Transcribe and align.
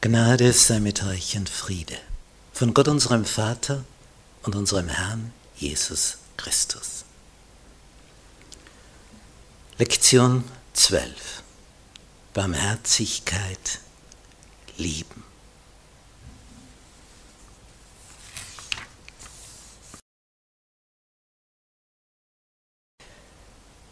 Gnade 0.00 0.52
sei 0.52 0.78
mit 0.78 1.02
euch 1.02 1.36
und 1.36 1.48
Friede 1.48 1.98
von 2.52 2.72
Gott 2.72 2.86
unserem 2.86 3.24
Vater 3.24 3.84
und 4.44 4.54
unserem 4.54 4.88
Herrn 4.88 5.32
Jesus 5.56 6.18
Christus. 6.36 7.04
Lektion 9.76 10.44
12. 10.74 11.42
Barmherzigkeit 12.32 13.80
lieben. 14.76 15.24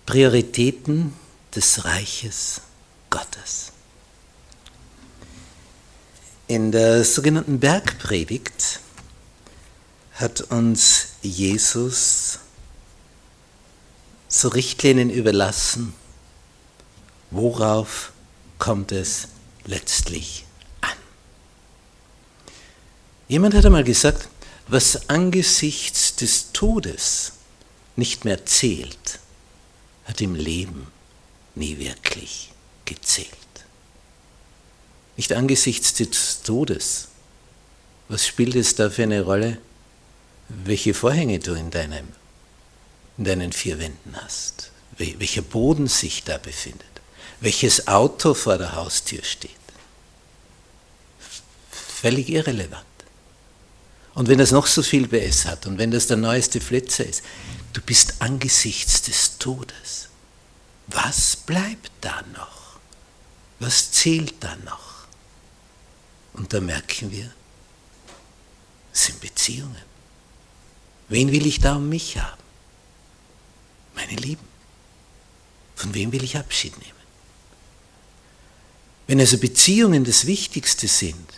Prioritäten 0.06 1.12
des 1.52 1.84
Reiches 1.84 2.60
Gottes. 3.10 3.72
In 6.48 6.70
der 6.70 7.04
sogenannten 7.04 7.58
Bergpredigt 7.58 8.78
hat 10.14 10.42
uns 10.42 11.08
Jesus 11.20 12.38
so 14.28 14.46
Richtlinien 14.48 15.10
überlassen, 15.10 15.92
worauf 17.32 18.12
kommt 18.58 18.92
es 18.92 19.26
letztlich 19.64 20.44
an. 20.82 20.96
Jemand 23.26 23.54
hat 23.54 23.66
einmal 23.66 23.82
gesagt, 23.82 24.28
was 24.68 25.08
angesichts 25.08 26.14
des 26.14 26.52
Todes 26.52 27.32
nicht 27.96 28.24
mehr 28.24 28.46
zählt, 28.46 29.18
hat 30.04 30.20
im 30.20 30.36
Leben 30.36 30.86
nie 31.56 31.76
wirklich 31.78 32.52
gezählt. 32.84 33.45
Nicht 35.16 35.32
angesichts 35.32 35.94
des 35.94 36.42
Todes. 36.42 37.08
Was 38.08 38.26
spielt 38.26 38.54
es 38.54 38.74
da 38.74 38.90
für 38.90 39.04
eine 39.04 39.22
Rolle, 39.22 39.58
welche 40.48 40.94
Vorhänge 40.94 41.38
du 41.38 41.54
in, 41.54 41.70
deinem, 41.70 42.08
in 43.18 43.24
deinen 43.24 43.52
vier 43.52 43.78
Wänden 43.78 44.14
hast, 44.16 44.70
welcher 44.98 45.42
Boden 45.42 45.88
sich 45.88 46.22
da 46.22 46.38
befindet, 46.38 46.84
welches 47.40 47.88
Auto 47.88 48.34
vor 48.34 48.58
der 48.58 48.76
Haustür 48.76 49.24
steht? 49.24 49.50
Völlig 51.70 52.28
irrelevant. 52.28 52.84
Und 54.14 54.28
wenn 54.28 54.38
das 54.38 54.50
noch 54.50 54.66
so 54.66 54.82
viel 54.82 55.08
PS 55.08 55.44
hat 55.44 55.66
und 55.66 55.78
wenn 55.78 55.90
das 55.90 56.06
der 56.06 56.16
neueste 56.16 56.60
Flitzer 56.60 57.04
ist, 57.04 57.22
du 57.72 57.80
bist 57.82 58.14
angesichts 58.20 59.02
des 59.02 59.36
Todes. 59.38 60.08
Was 60.86 61.36
bleibt 61.36 61.90
da 62.00 62.22
noch? 62.34 62.78
Was 63.58 63.92
zählt 63.92 64.34
da 64.40 64.56
noch? 64.64 64.95
Und 66.36 66.52
da 66.52 66.60
merken 66.60 67.10
wir, 67.10 67.32
es 68.92 69.04
sind 69.04 69.20
Beziehungen. 69.20 69.82
Wen 71.08 71.32
will 71.32 71.46
ich 71.46 71.60
da 71.60 71.76
um 71.76 71.88
mich 71.88 72.18
haben? 72.18 72.42
Meine 73.94 74.16
Lieben. 74.16 74.46
Von 75.74 75.94
wem 75.94 76.12
will 76.12 76.22
ich 76.22 76.36
Abschied 76.36 76.76
nehmen? 76.78 76.92
Wenn 79.06 79.20
also 79.20 79.38
Beziehungen 79.38 80.04
das 80.04 80.26
Wichtigste 80.26 80.88
sind, 80.88 81.28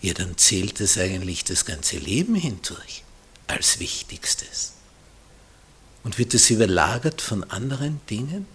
ja, 0.00 0.14
dann 0.14 0.38
zählt 0.38 0.80
es 0.80 0.96
eigentlich 0.96 1.44
das 1.44 1.64
ganze 1.64 1.98
Leben 1.98 2.36
hindurch 2.36 3.02
als 3.48 3.80
Wichtigstes. 3.80 4.74
Und 6.04 6.18
wird 6.18 6.32
es 6.34 6.48
überlagert 6.50 7.20
von 7.20 7.42
anderen 7.50 8.00
Dingen, 8.08 8.46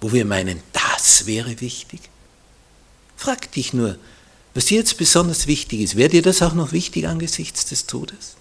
wo 0.00 0.12
wir 0.12 0.24
meinen, 0.24 0.62
das 0.72 1.26
wäre 1.26 1.60
wichtig? 1.60 2.08
Frag 3.16 3.50
dich 3.52 3.72
nur, 3.72 3.98
was 4.54 4.66
dir 4.66 4.78
jetzt 4.78 4.98
besonders 4.98 5.46
wichtig 5.46 5.80
ist. 5.80 5.96
Wäre 5.96 6.10
dir 6.10 6.22
das 6.22 6.42
auch 6.42 6.54
noch 6.54 6.72
wichtig 6.72 7.08
angesichts 7.08 7.64
des 7.66 7.86
Todes? 7.86 8.36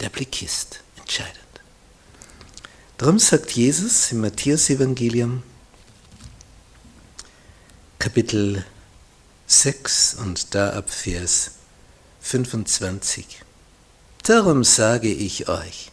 Der 0.00 0.10
Blick 0.10 0.42
ist 0.42 0.80
entscheidend. 0.96 1.36
Darum 2.98 3.18
sagt 3.18 3.52
Jesus 3.52 4.12
im 4.12 4.20
Matthäus-Evangelium, 4.20 5.42
Kapitel 7.98 8.64
6 9.46 10.14
und 10.14 10.54
da 10.54 10.70
ab 10.70 10.90
Vers 10.90 11.52
25. 12.20 13.40
Darum 14.22 14.64
sage 14.64 15.12
ich 15.12 15.48
euch, 15.48 15.90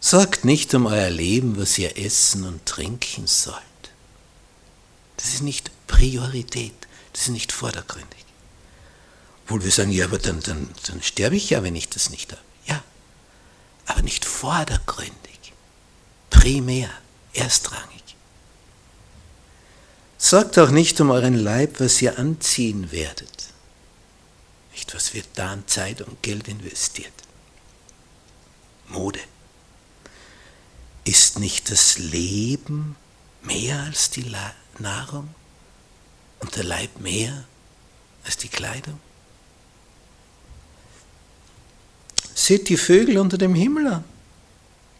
sorgt 0.00 0.44
nicht 0.44 0.74
um 0.74 0.86
euer 0.86 1.10
Leben, 1.10 1.56
was 1.56 1.78
ihr 1.78 1.96
essen 1.96 2.44
und 2.44 2.66
trinken 2.66 3.26
sollt 3.26 3.71
das 5.22 5.34
ist 5.34 5.42
nicht 5.42 5.70
Priorität, 5.86 6.74
das 7.12 7.22
ist 7.22 7.28
nicht 7.28 7.52
vordergründig. 7.52 8.24
Obwohl 9.44 9.62
wir 9.62 9.70
sagen, 9.70 9.92
ja, 9.92 10.06
aber 10.06 10.18
dann, 10.18 10.40
dann, 10.40 10.68
dann 10.86 11.00
sterbe 11.00 11.36
ich 11.36 11.50
ja, 11.50 11.62
wenn 11.62 11.76
ich 11.76 11.88
das 11.88 12.10
nicht 12.10 12.32
habe. 12.32 12.42
Ja, 12.66 12.82
aber 13.86 14.02
nicht 14.02 14.24
vordergründig, 14.24 15.52
primär, 16.28 16.90
erstrangig. 17.34 18.16
Sorgt 20.18 20.58
auch 20.58 20.70
nicht 20.70 21.00
um 21.00 21.10
euren 21.10 21.34
Leib, 21.34 21.78
was 21.78 22.02
ihr 22.02 22.18
anziehen 22.18 22.90
werdet. 22.90 23.48
Nicht, 24.72 24.92
was 24.92 25.14
wird 25.14 25.28
da 25.34 25.52
an 25.52 25.68
Zeit 25.68 26.00
und 26.00 26.20
Geld 26.22 26.48
investiert. 26.48 27.12
Mode. 28.88 29.20
Ist 31.04 31.38
nicht 31.38 31.70
das 31.70 31.98
Leben 31.98 32.96
mehr 33.42 33.82
als 33.82 34.10
die? 34.10 34.22
Nahrung 34.82 35.34
und 36.40 36.54
der 36.56 36.64
Leib 36.64 37.00
mehr 37.00 37.44
als 38.24 38.36
die 38.36 38.48
Kleidung? 38.48 39.00
Seht 42.34 42.68
die 42.68 42.76
Vögel 42.76 43.18
unter 43.18 43.38
dem 43.38 43.54
Himmel 43.54 43.86
an. 43.86 44.04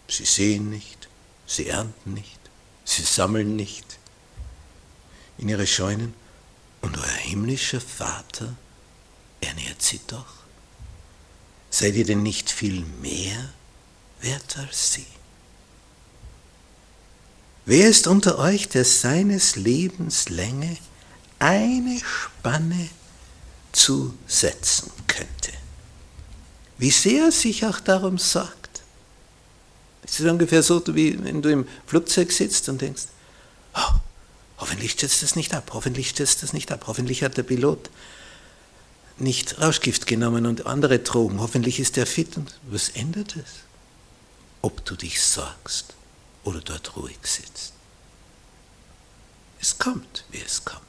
Sie 0.09 0.25
sehen 0.25 0.71
nicht, 0.71 1.09
sie 1.47 1.69
ernten 1.69 2.15
nicht, 2.15 2.39
sie 2.85 3.03
sammeln 3.03 3.57
nicht 3.57 3.99
in 5.39 5.49
ihre 5.49 5.67
Scheunen 5.67 6.15
und 6.83 6.97
euer 6.99 7.05
himmlischer 7.05 7.81
Vater 7.81 8.55
ernährt 9.41 9.83
sie 9.83 10.01
doch. 10.07 10.43
Seid 11.71 11.95
ihr 11.95 12.05
denn 12.05 12.23
nicht 12.23 12.51
viel 12.51 12.85
mehr 13.01 13.53
wert 14.21 14.59
als 14.59 14.93
sie? 14.93 15.07
Wer 17.65 17.89
ist 17.89 18.09
unter 18.09 18.39
euch, 18.39 18.69
der 18.69 18.85
seines 18.85 19.55
Lebens 19.55 20.29
Länge 20.29 20.77
eine 21.39 22.01
Spanne 22.01 22.89
zusetzen 23.71 24.91
könnte? 25.07 25.53
Wie 26.77 26.91
sehr 26.91 27.27
er 27.27 27.33
sich 27.33 27.65
auch 27.65 27.79
darum 27.79 28.19
sorgt. 28.19 28.83
Es 30.05 30.19
ist 30.19 30.29
ungefähr 30.29 30.65
so, 30.65 30.83
wie 30.89 31.23
wenn 31.23 31.41
du 31.41 31.51
im 31.51 31.69
Flugzeug 31.87 32.33
sitzt 32.33 32.69
und 32.69 32.81
denkst, 32.81 33.05
oh, 33.77 33.95
hoffentlich 34.59 34.93
stürzt 34.93 35.23
das 35.23 35.37
nicht 35.37 35.55
ab, 35.55 35.71
hoffentlich 35.73 36.09
stürzt 36.11 36.43
das 36.43 36.53
nicht 36.53 36.73
ab, 36.73 36.85
hoffentlich 36.89 37.23
hat 37.23 37.37
der 37.37 37.45
Pilot 37.45 37.91
nicht 39.19 39.61
Rauschgift 39.61 40.09
genommen 40.09 40.47
und 40.47 40.67
andere 40.67 40.99
Drogen, 40.99 41.41
hoffentlich 41.41 41.79
ist 41.79 41.97
er 41.97 42.07
fit. 42.07 42.37
Und 42.37 42.59
was 42.69 42.89
ändert 42.89 43.37
es? 43.37 43.63
Ob 44.63 44.85
du 44.85 44.97
dich 44.97 45.23
sorgst 45.23 45.95
oder 46.45 46.61
dort 46.61 46.97
ruhig 46.97 47.19
sitzt. 47.23 47.73
Es 49.61 49.79
kommt, 49.79 50.25
wie 50.31 50.41
es 50.41 50.65
kommt. 50.65 50.83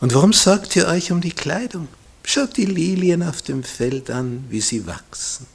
Und 0.00 0.14
warum 0.14 0.32
sorgt 0.32 0.76
ihr 0.76 0.86
euch 0.86 1.10
um 1.12 1.20
die 1.20 1.32
Kleidung? 1.32 1.88
Schaut 2.24 2.56
die 2.56 2.66
Lilien 2.66 3.22
auf 3.22 3.42
dem 3.42 3.64
Feld 3.64 4.10
an, 4.10 4.44
wie 4.48 4.60
sie 4.60 4.86
wachsen. 4.86 5.46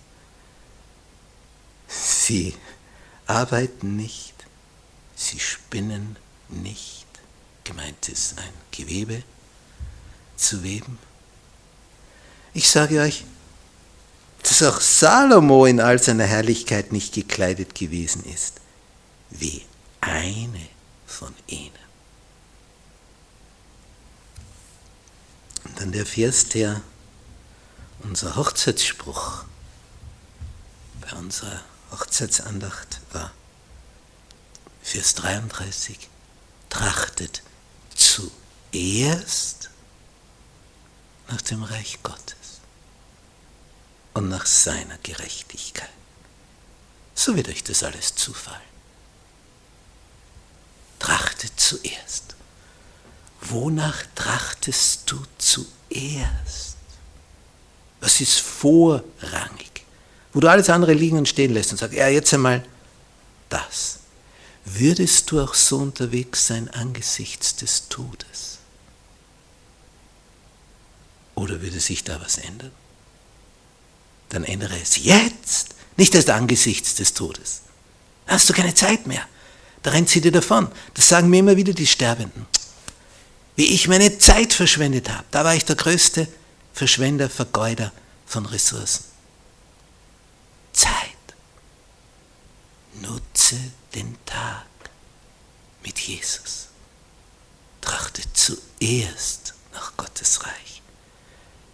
Sie 1.88 2.56
arbeiten 3.28 3.96
nicht, 3.96 4.34
sie 5.16 5.40
spinnen 5.40 6.18
nicht. 6.50 7.06
Gemeint 7.64 8.10
ist 8.10 8.38
ein 8.38 8.54
Gewebe 8.72 9.24
zu 10.36 10.64
weben. 10.64 10.98
Ich 12.54 12.70
sage 12.70 13.00
euch, 13.00 13.24
dass 14.44 14.62
auch 14.62 14.82
Salomo 14.82 15.66
in 15.66 15.80
all 15.80 16.02
seiner 16.02 16.26
Herrlichkeit 16.26 16.92
nicht 16.92 17.14
gekleidet 17.14 17.76
gewesen 17.76 18.24
ist, 18.26 18.60
wie 19.30 19.66
eine 20.02 20.68
von 21.08 21.34
ihnen. 21.48 21.72
Und 25.64 25.80
dann 25.80 25.92
der 25.94 26.06
Vers, 26.06 26.50
der 26.50 26.82
unser 28.00 28.36
Hochzeitsspruch 28.36 29.46
bei 31.02 31.18
unserer 31.18 31.62
Hochzeitsandacht 31.92 33.00
war. 33.14 33.32
Vers 34.82 35.16
33. 35.16 36.10
Trachtet 36.70 37.44
zuerst 37.96 39.70
nach 41.30 41.42
dem 41.42 41.64
Reich 41.64 42.00
Gottes 42.04 42.43
und 44.14 44.30
nach 44.30 44.46
seiner 44.46 44.98
Gerechtigkeit. 45.04 45.90
So 47.16 47.36
wird 47.36 47.50
euch 47.50 47.64
das 47.64 47.84
alles 47.84 48.16
zufallen. 48.16 48.62
Trachtet 51.00 51.34
trachte 51.44 51.56
zuerst. 51.56 52.36
Wonach 53.42 54.04
trachtest 54.16 55.12
du 55.12 55.22
zuerst? 55.38 56.78
Was 58.00 58.22
ist 58.22 58.40
vorrangig? 58.40 59.86
Wo 60.32 60.40
du 60.40 60.50
alles 60.50 60.70
andere 60.70 60.94
liegen 60.94 61.18
und 61.18 61.28
stehen 61.28 61.54
lässt 61.54 61.72
und 61.72 61.78
sagst, 61.78 61.96
ja, 61.96 62.08
jetzt 62.08 62.34
einmal 62.34 62.66
das. 63.50 64.00
Würdest 64.66 65.30
du 65.30 65.42
auch 65.42 65.54
so 65.54 65.78
unterwegs 65.78 66.48
sein 66.48 66.70
angesichts 66.70 67.56
des 67.56 67.90
Todes? 67.90 68.60
Oder 71.36 71.62
würde 71.62 71.80
sich 71.80 72.04
da 72.04 72.22
was 72.22 72.38
ändern? 72.38 72.72
Dann 74.34 74.46
ändere 74.46 74.80
es 74.82 74.98
jetzt, 74.98 75.76
nicht 75.96 76.16
erst 76.16 76.32
angesichts 76.32 76.96
des 76.96 77.14
Todes. 77.14 77.62
Da 78.26 78.34
hast 78.34 78.50
du 78.50 78.54
keine 78.54 78.74
Zeit 78.74 79.06
mehr. 79.06 79.24
Da 79.84 79.92
rennt 79.92 80.10
sie 80.10 80.22
dir 80.22 80.32
davon. 80.32 80.72
Das 80.96 81.08
sagen 81.08 81.30
mir 81.30 81.38
immer 81.38 81.56
wieder 81.56 81.74
die 81.74 81.86
Sterbenden. 81.86 82.48
Wie 83.56 83.68
ich 83.68 83.88
meine 83.88 84.18
Zeit 84.18 84.52
verschwendet 84.52 85.12
habe. 85.12 85.24
Da 85.30 85.44
war 85.44 85.54
ich 85.54 85.66
der 85.66 85.76
größte 85.76 86.28
Verschwender, 86.74 87.30
Vergeuder 87.30 87.92
von 88.26 88.48
Ressourcen. 88.48 89.04
Zeit. 90.72 90.92
Nutze 93.00 93.58
den 93.94 94.18
Tag 94.26 94.66
mit 95.84 96.00
Jesus. 96.00 96.70
Trachte 97.82 98.24
zuerst 98.34 99.54
nach 99.74 99.96
Gottes 99.96 100.44
Reich. 100.44 100.82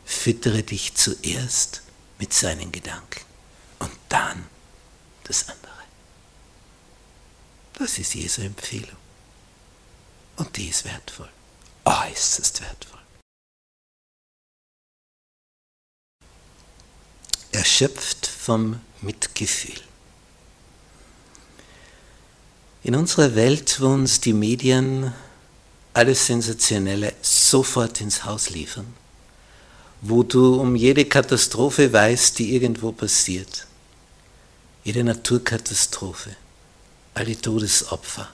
Füttere 0.04 0.64
dich 0.64 0.96
zuerst 0.96 1.84
mit 2.19 2.33
seinen 2.33 2.71
Gedanken 2.71 3.21
und 3.80 3.92
dann 4.10 4.45
das 5.24 5.50
andere. 5.50 5.69
Das 7.74 7.98
ist 7.98 8.13
Jesu 8.13 8.42
Empfehlung. 8.42 8.98
Und 10.36 10.56
die 10.57 10.68
ist 10.68 10.86
wertvoll, 10.86 11.30
äußerst 11.86 12.62
wertvoll. 12.62 13.00
Erschöpft 17.51 18.27
vom 18.27 18.80
Mitgefühl. 19.01 19.81
In 22.83 22.95
unserer 22.95 23.36
Welt, 23.36 23.81
wo 23.81 23.88
uns 23.88 24.21
die 24.21 24.33
Medien 24.33 25.13
alles 25.94 26.27
Sensationelle 26.27 27.13
sofort 27.21 28.00
ins 28.01 28.24
Haus 28.24 28.50
liefern, 28.50 28.94
wo 30.01 30.24
du 30.24 30.60
um 30.60 30.75
jede 30.75 31.06
Katastrophe 31.06 31.92
weißt, 31.92 32.40
die 32.40 32.54
irgendwo 32.54 32.92
passiert, 32.92 33.68
jede 34.84 35.04
Naturkatastrophe, 35.04 36.36
alle 37.13 37.40
Todesopfer, 37.40 38.30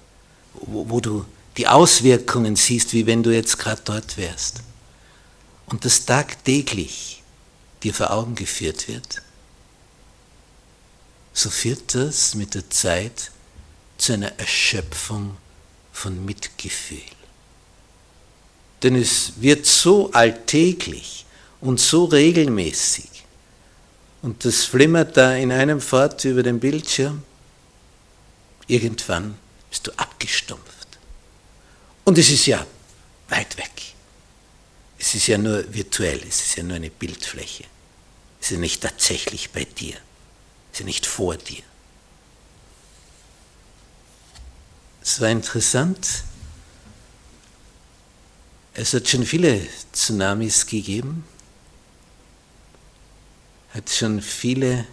wo, 0.54 0.90
wo 0.90 1.00
du 1.00 1.26
die 1.58 1.68
Auswirkungen 1.68 2.56
siehst, 2.56 2.94
wie 2.94 3.06
wenn 3.06 3.24
du 3.24 3.32
jetzt 3.32 3.58
gerade 3.58 3.82
dort 3.84 4.18
wärst, 4.18 4.62
und 5.68 5.84
das 5.84 6.06
tagtäglich 6.06 7.24
dir 7.82 7.94
vor 7.94 8.12
Augen 8.12 8.36
geführt 8.36 8.88
wird, 8.88 9.24
so 11.34 11.50
führt 11.50 11.96
das 11.96 12.36
mit 12.36 12.54
der 12.54 12.70
Zeit 12.70 13.32
zu 13.98 14.14
einer 14.14 14.38
Erschöpfung 14.40 15.36
von 15.92 16.24
Mitgefühl. 16.24 17.00
Denn 18.84 18.96
es 18.96 19.34
wird 19.38 19.66
so 19.66 20.12
alltäglich 20.12 21.25
und 21.66 21.80
so 21.80 22.06
regelmäßig 22.06 23.16
und 24.26 24.44
das 24.44 24.64
flimmert 24.64 25.16
da 25.18 25.36
in 25.36 25.52
einem 25.52 25.80
fort 25.80 26.26
über 26.26 26.42
den 26.42 26.60
Bildschirm, 26.60 27.22
irgendwann 28.66 29.38
bist 29.70 29.86
du 29.86 29.92
abgestumpft. 29.98 30.98
Und 32.06 32.18
es 32.18 32.32
ist 32.32 32.48
ja 32.48 32.66
weit 33.30 33.56
weg. 33.58 33.72
Es 34.98 35.14
ist 35.14 35.28
ja 35.28 35.38
nur 35.38 35.72
virtuell, 35.72 36.20
es 36.28 36.42
ist 36.42 36.56
ja 36.56 36.64
nur 36.64 36.78
eine 36.78 36.90
Bildfläche. 36.90 37.66
Es 38.42 38.48
ist 38.48 38.54
ja 38.54 38.58
nicht 38.58 38.82
tatsächlich 38.82 39.52
bei 39.52 39.64
dir, 39.64 39.94
es 40.72 40.74
ist 40.74 40.80
ja 40.80 40.86
nicht 40.86 41.06
vor 41.06 41.38
dir. 41.38 41.62
Es 45.04 45.22
war 45.22 45.30
interessant. 45.30 46.24
Es 48.74 48.92
hat 48.96 49.08
schon 49.08 49.24
viele 49.24 49.68
Tsunamis 49.94 50.66
gegeben. 50.66 51.26
Hat 53.76 53.90
schon 53.90 54.22
viele 54.22 54.88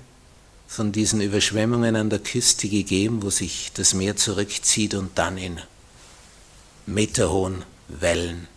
von 0.66 0.90
diesen 0.90 1.20
Überschwemmungen 1.20 1.94
an 1.94 2.10
der 2.10 2.18
Küste 2.18 2.68
gegeben, 2.68 3.22
wo 3.22 3.30
sich 3.30 3.70
das 3.74 3.94
Meer 3.94 4.16
zurückzieht 4.16 4.94
und 4.94 5.16
dann 5.16 5.38
in 5.38 5.60
meterhohen 6.86 7.64
Wellen 7.86 8.48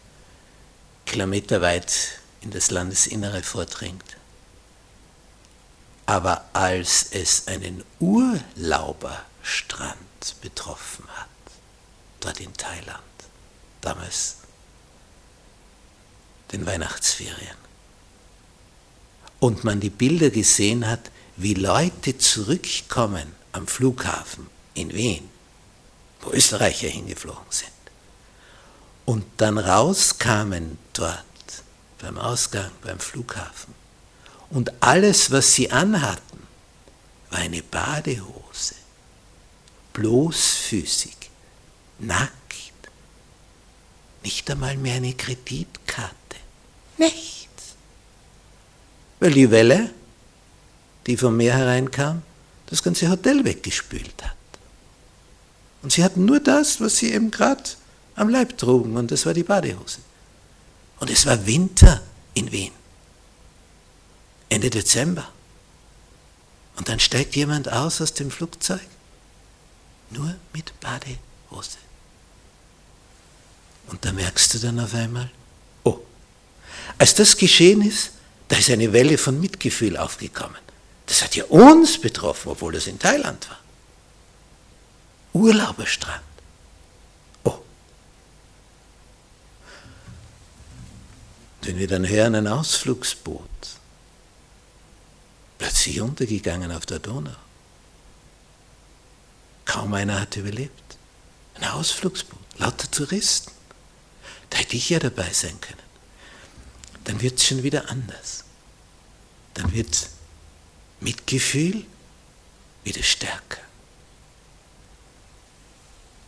kilometerweit 1.06 2.20
in 2.42 2.50
das 2.50 2.72
Landesinnere 2.72 3.44
vordringt. 3.44 4.18
Aber 6.08 6.46
als 6.54 7.06
es 7.12 7.48
einen 7.48 7.84
Urlauberstrand 8.00 9.96
betroffen 10.42 11.06
hat, 11.18 11.28
dort 12.22 12.40
in 12.40 12.52
Thailand, 12.54 13.04
damals 13.82 14.38
den 16.52 16.66
Weihnachtsferien. 16.66 17.65
Und 19.40 19.64
man 19.64 19.80
die 19.80 19.90
Bilder 19.90 20.30
gesehen 20.30 20.88
hat, 20.88 21.12
wie 21.38 21.54
Leute 21.54 22.18
zurückkommen 22.18 23.34
am 23.52 23.68
Flughafen 23.68 24.48
in 24.74 24.94
Wien, 24.94 25.30
wo 26.22 26.32
Österreicher 26.32 26.88
hingeflogen 26.88 27.44
sind, 27.50 27.72
und 29.06 29.26
dann 29.38 29.58
rauskamen 29.58 30.78
dort 30.94 31.24
beim 32.00 32.18
Ausgang, 32.18 32.72
beim 32.82 33.00
Flughafen, 33.00 33.74
und 34.50 34.72
alles, 34.82 35.32
was 35.32 35.54
sie 35.54 35.72
anhatten, 35.72 36.48
war 37.30 37.40
eine 37.40 37.62
Badehose, 37.64 38.76
bloßfüßig, 39.94 41.16
nackt, 42.00 42.32
nicht 44.24 44.50
einmal 44.50 44.78
mehr 44.78 44.96
eine 44.96 45.14
Kreditkarte, 45.14 46.14
nichts. 46.98 47.35
Weil 49.26 49.34
die 49.34 49.50
Welle, 49.50 49.90
die 51.08 51.18
vom 51.18 51.36
Meer 51.36 51.56
hereinkam, 51.56 52.22
das 52.68 52.84
ganze 52.84 53.10
Hotel 53.10 53.44
weggespült 53.44 54.24
hat. 54.24 54.36
Und 55.82 55.92
sie 55.92 56.04
hatten 56.04 56.26
nur 56.26 56.40
das, 56.40 56.80
was 56.80 56.98
sie 56.98 57.12
eben 57.12 57.32
gerade 57.32 57.64
am 58.16 58.30
Leib 58.30 58.56
trugen, 58.60 58.96
und 58.96 59.10
das 59.10 59.26
war 59.26 59.34
die 59.34 59.42
Badehose. 59.42 59.98
Und 61.00 61.10
es 61.10 61.26
war 61.26 61.44
Winter 61.48 62.04
in 62.36 62.52
Wien. 62.52 62.72
Ende 64.50 64.70
Dezember. 64.70 65.28
Und 66.76 66.88
dann 66.88 67.00
steigt 67.00 67.36
jemand 67.36 67.68
aus 67.72 68.02
aus 68.02 68.14
dem 68.14 68.30
Flugzeug, 68.30 68.86
nur 70.12 70.36
mit 70.54 70.80
Badehose. 70.82 71.80
Und 73.88 74.06
da 74.06 74.12
merkst 74.12 74.54
du 74.54 74.60
dann 74.60 74.80
auf 74.80 74.94
einmal, 74.94 75.32
oh, 75.84 75.98
als 77.00 77.16
das 77.16 77.36
geschehen 77.36 77.82
ist, 77.82 78.12
da 78.48 78.58
ist 78.58 78.70
eine 78.70 78.94
Welle 78.94 79.18
von 79.18 79.40
Mitgefühl 79.40 79.98
aufgekommen. 79.98 80.58
Das 81.06 81.24
hat 81.24 81.36
ja 81.36 81.46
uns 81.46 82.00
betroffen, 82.00 82.50
obwohl 82.50 82.74
das 82.74 82.88
in 82.88 83.00
Thailand 83.00 83.50
war. 83.50 83.60
Urlauberstrand. 85.34 86.24
Oh. 87.44 87.60
Wenn 91.62 91.78
wir 91.78 91.88
dann 91.88 92.08
hören, 92.08 92.36
ein 92.36 92.48
Ausflugsboot, 92.48 93.50
plötzlich 95.58 96.02
untergegangen 96.02 96.72
auf 96.72 96.86
der 96.86 97.00
Donau. 97.00 97.36
Kaum 99.66 99.94
einer 99.94 100.22
hat 100.22 100.36
überlebt. 100.38 100.98
Ein 101.56 101.66
Ausflugsboot, 101.70 102.60
lauter 102.60 102.90
Touristen. 102.90 103.52
Da 104.50 104.58
hätte 104.58 104.76
ich 104.76 104.90
ja 104.90 105.00
dabei 105.00 105.32
sein 105.34 105.60
können. 105.60 105.85
Dann 107.06 107.22
wird 107.22 107.38
es 107.38 107.46
schon 107.46 107.64
wieder 107.64 107.90
anders. 107.90 108.44
Dann 109.54 109.74
wird 109.74 110.10
Mitgefühl 111.00 111.84
wieder 112.84 113.04
stärker. 113.04 113.62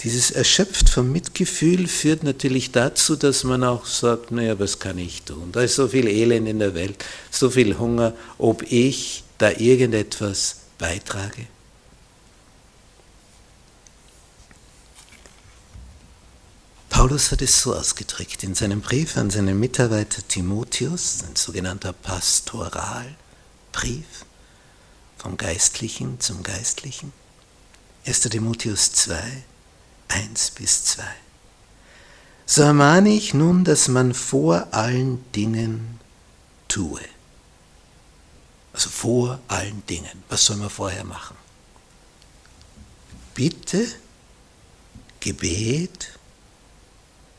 Dieses 0.01 0.29
erschöpft 0.29 0.89
vom 0.89 1.11
Mitgefühl 1.11 1.87
führt 1.87 2.23
natürlich 2.23 2.71
dazu, 2.71 3.15
dass 3.15 3.43
man 3.43 3.63
auch 3.63 3.85
sagt, 3.85 4.31
naja, 4.31 4.59
was 4.59 4.77
kann 4.77 4.99
ich 4.99 5.23
tun? 5.23 5.51
Da 5.51 5.61
ist 5.61 5.75
so 5.75 5.87
viel 5.87 6.07
Elend 6.07 6.47
in 6.47 6.59
der 6.59 6.75
Welt, 6.75 7.03
so 7.31 7.49
viel 7.49 7.79
Hunger, 7.79 8.13
ob 8.37 8.63
ich 8.71 9.23
da 9.39 9.49
irgendetwas 9.49 10.57
beitrage. 10.77 11.47
Paulus 17.07 17.31
hat 17.31 17.41
es 17.41 17.61
so 17.61 17.73
ausgedrückt 17.73 18.43
in 18.43 18.53
seinem 18.53 18.81
Brief 18.81 19.15
an 19.15 19.29
seinen 19.29 19.57
Mitarbeiter 19.57 20.27
Timotheus, 20.27 21.23
ein 21.23 21.37
sogenannter 21.37 21.93
Pastoralbrief 21.93 23.15
vom 25.17 25.37
Geistlichen 25.37 26.19
zum 26.19 26.43
Geistlichen. 26.43 27.13
1. 28.05 28.19
Timotheus 28.23 28.91
2, 28.91 29.23
1 30.09 30.51
bis 30.51 30.83
2. 30.83 31.01
so 32.45 32.63
ermahne 32.63 33.11
ich 33.11 33.33
nun, 33.33 33.63
dass 33.63 33.87
man 33.87 34.13
vor 34.13 34.67
allen 34.71 35.23
Dingen 35.31 36.01
tue. 36.67 36.99
Also 38.73 38.89
vor 38.89 39.39
allen 39.47 39.81
Dingen. 39.85 40.23
Was 40.27 40.43
soll 40.43 40.57
man 40.57 40.69
vorher 40.69 41.05
machen? 41.05 41.37
Bitte, 43.33 43.87
Gebet, 45.21 46.16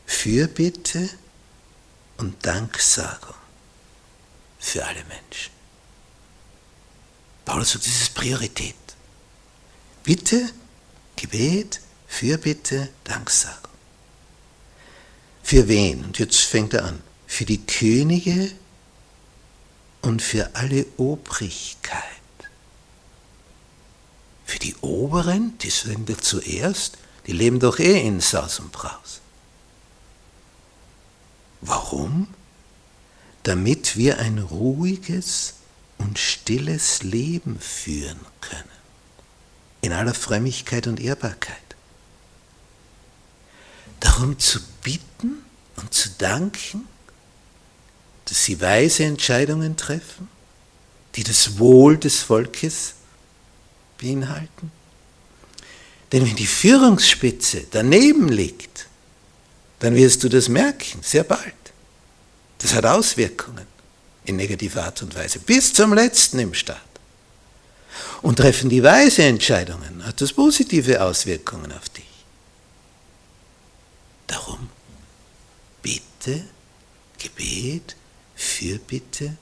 Fürbitte 0.09 1.07
und 2.17 2.45
Danksagung 2.45 3.35
für 4.59 4.83
alle 4.83 5.05
Menschen. 5.05 5.51
Paulus 7.45 7.71
sagt, 7.71 7.85
das 7.85 8.01
ist 8.01 8.15
Priorität. 8.15 8.75
Bitte, 10.03 10.49
Gebet, 11.15 11.79
Fürbitte, 12.07 12.89
Danksagung. 13.05 13.71
Für 15.43 15.67
wen? 15.69 16.03
Und 16.03 16.19
jetzt 16.19 16.41
fängt 16.41 16.73
er 16.73 16.85
an. 16.85 17.01
Für 17.25 17.45
die 17.45 17.65
Könige 17.65 18.51
und 20.01 20.21
für 20.21 20.53
alle 20.55 20.85
Obrigkeit. 20.97 22.03
Für 24.43 24.59
die 24.59 24.75
Oberen, 24.81 25.57
die 25.59 25.69
sind 25.69 26.09
doch 26.09 26.19
zuerst, 26.19 26.97
die 27.27 27.31
leben 27.31 27.59
doch 27.59 27.79
eh 27.79 28.05
in 28.05 28.19
Saus 28.19 28.59
und 28.59 28.71
Braus. 28.71 29.21
Warum? 31.61 32.27
Damit 33.43 33.97
wir 33.97 34.19
ein 34.19 34.39
ruhiges 34.39 35.55
und 35.97 36.17
stilles 36.17 37.03
Leben 37.03 37.59
führen 37.59 38.19
können, 38.41 38.63
in 39.81 39.93
aller 39.93 40.13
Frömmigkeit 40.13 40.87
und 40.87 40.99
Ehrbarkeit. 40.99 41.57
Darum 43.99 44.39
zu 44.39 44.59
bitten 44.83 45.43
und 45.75 45.93
zu 45.93 46.09
danken, 46.17 46.87
dass 48.25 48.45
sie 48.45 48.61
weise 48.61 49.03
Entscheidungen 49.03 49.75
treffen, 49.75 50.29
die 51.15 51.23
das 51.23 51.57
Wohl 51.57 51.97
des 51.97 52.21
Volkes 52.21 52.93
beinhalten. 53.99 54.71
Denn 56.11 56.25
wenn 56.25 56.35
die 56.35 56.47
Führungsspitze 56.47 57.65
daneben 57.71 58.29
liegt, 58.29 58.87
dann 59.79 59.95
wirst 59.95 60.23
du 60.23 60.29
das 60.29 60.49
merken, 60.49 60.99
sehr 61.01 61.23
bald. 61.23 61.53
Das 62.59 62.73
hat 62.73 62.85
Auswirkungen 62.85 63.65
in 64.25 64.35
negativer 64.35 64.83
Art 64.83 65.01
und 65.01 65.15
Weise, 65.15 65.39
bis 65.39 65.73
zum 65.73 65.93
letzten 65.93 66.39
im 66.39 66.53
Staat. 66.53 66.77
Und 68.21 68.37
treffen 68.37 68.69
die 68.69 68.83
weise 68.83 69.23
Entscheidungen, 69.23 70.05
hat 70.05 70.21
das 70.21 70.33
positive 70.33 71.01
Auswirkungen 71.01 71.71
auf 71.71 71.89
dich. 71.89 72.03
Darum 74.27 74.69
bitte, 75.81 76.43
Gebet, 77.17 77.95
Fürbitte, 78.35 79.37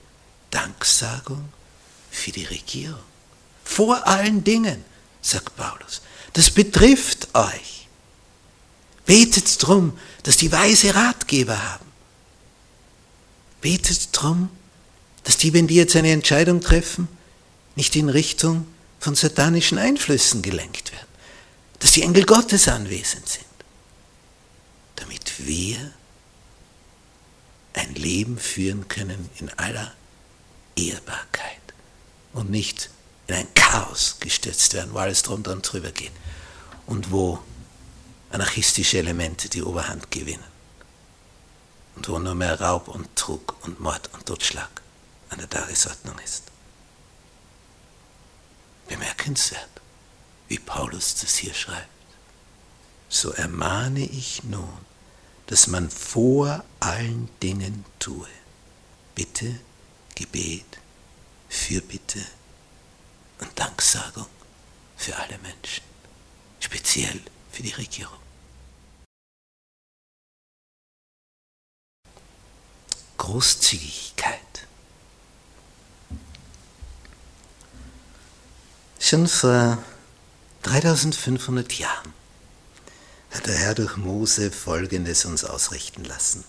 Danksagung 0.52 1.50
für 2.12 2.32
die 2.32 2.46
Regierung. 2.46 3.00
Vor 3.64 4.08
allen 4.08 4.44
Dingen, 4.44 4.86
sagt 5.22 5.56
Paulus. 5.56 6.02
Das 6.34 6.50
betrifft 6.50 7.28
euch. 7.36 7.87
Betet 9.08 9.66
drum, 9.66 9.98
dass 10.24 10.36
die 10.36 10.52
weise 10.52 10.94
Ratgeber 10.94 11.72
haben. 11.72 11.86
Betet 13.62 14.10
drum, 14.12 14.50
dass 15.24 15.38
die, 15.38 15.54
wenn 15.54 15.66
die 15.66 15.76
jetzt 15.76 15.96
eine 15.96 16.12
Entscheidung 16.12 16.62
treffen, 16.62 17.08
nicht 17.76 17.96
in 17.96 18.10
Richtung 18.10 18.68
von 19.00 19.16
satanischen 19.16 19.78
Einflüssen 19.78 20.42
gelenkt 20.42 20.92
werden. 20.92 21.08
Dass 21.80 21.94
die 21.94 22.02
Engel 22.02 22.26
Gottes 22.26 22.68
anwesend 22.68 23.30
sind. 23.30 23.46
Damit 24.98 25.32
wir 25.38 25.94
ein 27.74 27.96
Leben 27.96 28.38
führen 28.38 28.90
können 28.90 29.30
in 29.40 29.50
aller 29.52 29.94
Ehrbarkeit 30.76 31.62
und 32.34 32.50
nicht 32.50 32.90
in 33.28 33.36
ein 33.36 33.54
Chaos 33.54 34.18
gestürzt 34.20 34.74
werden, 34.74 34.94
wo 34.94 34.98
alles 34.98 35.24
drum 35.24 35.44
und 35.44 35.62
drüber 35.62 35.92
geht 35.92 36.12
und 36.88 37.12
wo 37.12 37.40
anarchistische 38.38 39.00
Elemente 39.00 39.50
die 39.50 39.64
Oberhand 39.64 40.12
gewinnen 40.12 40.44
und 41.96 42.08
wo 42.08 42.20
nur 42.20 42.36
mehr 42.36 42.62
Raub 42.62 42.88
und 42.88 43.16
Trug 43.16 43.56
und 43.66 43.80
Mord 43.80 44.14
und 44.14 44.28
Totschlag 44.28 44.70
an 45.30 45.40
der 45.40 45.50
Tagesordnung 45.50 46.20
ist. 46.20 46.44
Bemerkenswert, 48.88 49.82
wie 50.50 50.60
Paulus 50.60 51.16
das 51.16 51.36
hier 51.38 51.56
schreibt. 51.56 51.90
So 53.10 53.32
ermahne 53.32 54.06
ich 54.06 54.44
nun, 54.44 54.86
dass 55.48 55.66
man 55.66 55.90
vor 55.90 56.64
allen 56.80 57.30
Dingen 57.42 57.86
tue. 57.98 58.28
Bitte, 59.16 59.60
Gebet, 60.14 60.78
Fürbitte 61.50 62.24
und 63.40 63.50
Danksagung 63.58 64.28
für 64.96 65.16
alle 65.16 65.40
Menschen, 65.40 65.84
speziell 66.60 67.20
für 67.52 67.64
die 67.64 67.72
Regierung. 67.72 68.27
Großzügigkeit. 73.18 74.40
Schon 79.00 79.28
vor 79.28 79.78
3500 80.64 81.74
Jahren 81.74 82.14
hat 83.32 83.48
der 83.48 83.56
Herr 83.56 83.76
durch 83.76 83.98
Mose 83.98 84.52
Folgendes 84.52 85.26
uns 85.26 85.44
ausrichten 85.44 86.04
lassen. 86.04 86.44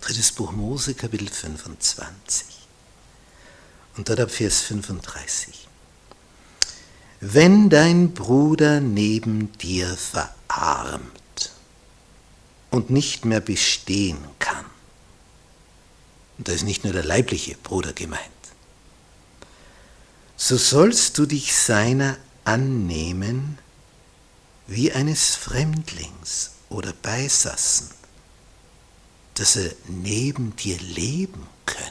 Drittes 0.00 0.32
Buch 0.32 0.52
Mose, 0.52 0.94
Kapitel 0.94 1.28
25. 1.28 2.46
Und 3.96 4.08
dort 4.08 4.20
ab 4.20 4.30
Vers 4.30 4.60
35. 4.60 5.68
Wenn 7.20 7.70
dein 7.70 8.12
Bruder 8.12 8.80
neben 8.80 9.50
dir 9.58 9.96
verarmt 9.96 11.52
und 12.70 12.90
nicht 12.90 13.24
mehr 13.24 13.40
bestehen 13.40 14.18
kann, 14.38 14.66
und 16.38 16.48
da 16.48 16.52
ist 16.52 16.64
nicht 16.64 16.84
nur 16.84 16.92
der 16.92 17.04
leibliche 17.04 17.56
Bruder 17.56 17.92
gemeint, 17.92 18.22
so 20.36 20.56
sollst 20.56 21.18
du 21.18 21.26
dich 21.26 21.54
seiner 21.54 22.16
annehmen 22.44 23.58
wie 24.66 24.92
eines 24.92 25.36
Fremdlings 25.36 26.50
oder 26.68 26.92
Beisassen, 26.92 27.90
dass 29.34 29.56
er 29.56 29.72
neben 29.88 30.54
dir 30.56 30.78
leben 30.78 31.46
könne. 31.66 31.90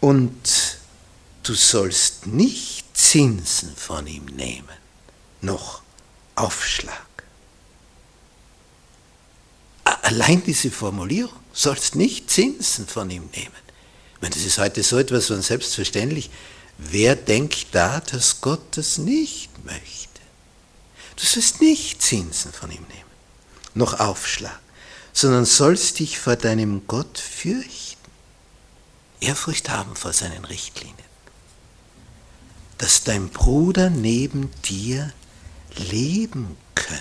Und 0.00 0.78
du 1.42 1.54
sollst 1.54 2.26
nicht 2.26 2.96
Zinsen 2.96 3.74
von 3.76 4.06
ihm 4.06 4.26
nehmen, 4.26 4.68
noch 5.40 5.82
Aufschlag. 6.34 7.06
Allein 9.84 10.42
diese 10.42 10.70
Formulierung, 10.70 11.41
sollst 11.52 11.94
nicht 11.94 12.30
Zinsen 12.30 12.86
von 12.86 13.10
ihm 13.10 13.28
nehmen. 13.34 13.62
Ich 14.14 14.22
meine, 14.22 14.34
das 14.34 14.44
ist 14.44 14.58
heute 14.58 14.82
so 14.82 14.98
etwas 14.98 15.26
von 15.26 15.42
selbstverständlich. 15.42 16.30
Wer 16.78 17.16
denkt 17.16 17.66
da, 17.72 18.00
dass 18.00 18.40
Gott 18.40 18.76
das 18.76 18.98
nicht 18.98 19.50
möchte? 19.64 20.08
Du 21.16 21.26
sollst 21.26 21.60
nicht 21.60 22.02
Zinsen 22.02 22.52
von 22.52 22.70
ihm 22.70 22.82
nehmen, 22.82 23.10
noch 23.74 24.00
Aufschlag, 24.00 24.58
sondern 25.12 25.44
sollst 25.44 25.98
dich 25.98 26.18
vor 26.18 26.36
deinem 26.36 26.86
Gott 26.86 27.18
fürchten, 27.18 27.98
Ehrfurcht 29.20 29.68
haben 29.68 29.94
vor 29.94 30.12
seinen 30.12 30.44
Richtlinien, 30.44 30.96
dass 32.78 33.04
dein 33.04 33.28
Bruder 33.28 33.90
neben 33.90 34.50
dir 34.62 35.12
leben 35.76 36.56
könne. 36.74 37.00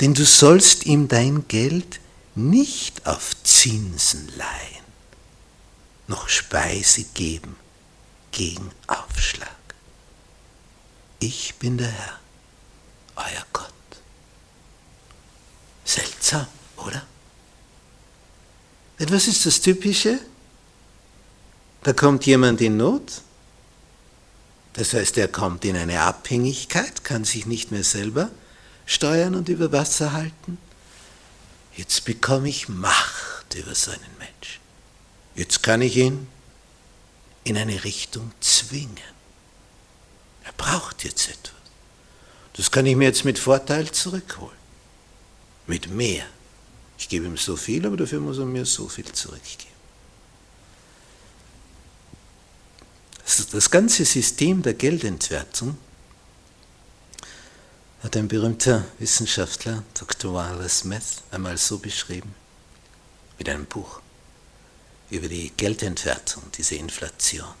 Denn 0.00 0.14
du 0.14 0.24
sollst 0.24 0.86
ihm 0.86 1.08
dein 1.08 1.46
Geld 1.48 2.00
nicht 2.34 3.06
auf 3.06 3.40
Zinsen 3.42 4.28
leihen, 4.36 4.84
noch 6.06 6.28
Speise 6.28 7.04
geben 7.14 7.56
gegen 8.32 8.70
Aufschlag. 8.86 9.48
Ich 11.18 11.54
bin 11.56 11.78
der 11.78 11.90
Herr, 11.90 12.18
euer 13.16 13.46
Gott. 13.52 13.72
Seltsam, 15.84 16.46
oder? 16.76 17.02
Was 18.98 19.28
ist 19.28 19.46
das 19.46 19.60
Typische? 19.60 20.18
Da 21.82 21.92
kommt 21.92 22.26
jemand 22.26 22.60
in 22.60 22.76
Not, 22.76 23.22
das 24.74 24.94
heißt, 24.94 25.18
er 25.18 25.28
kommt 25.28 25.64
in 25.64 25.76
eine 25.76 26.00
Abhängigkeit, 26.02 27.02
kann 27.04 27.24
sich 27.24 27.46
nicht 27.46 27.70
mehr 27.70 27.84
selber 27.84 28.30
steuern 28.86 29.34
und 29.34 29.48
über 29.48 29.72
Wasser 29.72 30.12
halten. 30.12 30.58
Jetzt 31.76 32.04
bekomme 32.04 32.48
ich 32.48 32.68
Macht 32.68 33.54
über 33.54 33.74
so 33.74 33.90
einen 33.90 34.18
Menschen. 34.18 34.60
Jetzt 35.34 35.62
kann 35.62 35.82
ich 35.82 35.96
ihn 35.96 36.28
in 37.44 37.56
eine 37.56 37.84
Richtung 37.84 38.32
zwingen. 38.40 38.96
Er 40.44 40.52
braucht 40.52 41.04
jetzt 41.04 41.28
etwas. 41.28 41.54
Das 42.54 42.70
kann 42.70 42.86
ich 42.86 42.96
mir 42.96 43.04
jetzt 43.04 43.24
mit 43.24 43.38
Vorteil 43.38 43.90
zurückholen. 43.90 44.58
mit 45.66 45.88
mehr. 45.88 46.26
Ich 46.98 47.08
gebe 47.08 47.26
ihm 47.26 47.36
so 47.36 47.56
viel, 47.56 47.86
aber 47.86 47.96
dafür 47.96 48.20
muss 48.20 48.38
er 48.38 48.44
mir 48.44 48.66
so 48.66 48.88
viel 48.88 49.10
zurückgeben. 49.10 49.70
Das 53.52 53.70
ganze 53.70 54.04
System 54.04 54.62
der 54.62 54.74
Geldentwertung 54.74 55.78
hat 58.02 58.16
ein 58.16 58.28
berühmter 58.28 58.84
Wissenschaftler, 58.98 59.82
Dr. 59.98 60.32
Wallace 60.32 60.80
Smith, 60.80 61.22
einmal 61.30 61.58
so 61.58 61.78
beschrieben, 61.78 62.34
mit 63.38 63.48
einem 63.48 63.66
Buch 63.66 64.00
über 65.10 65.28
die 65.28 65.52
Geldentwertung, 65.56 66.42
diese 66.56 66.76
Inflation. 66.76 67.54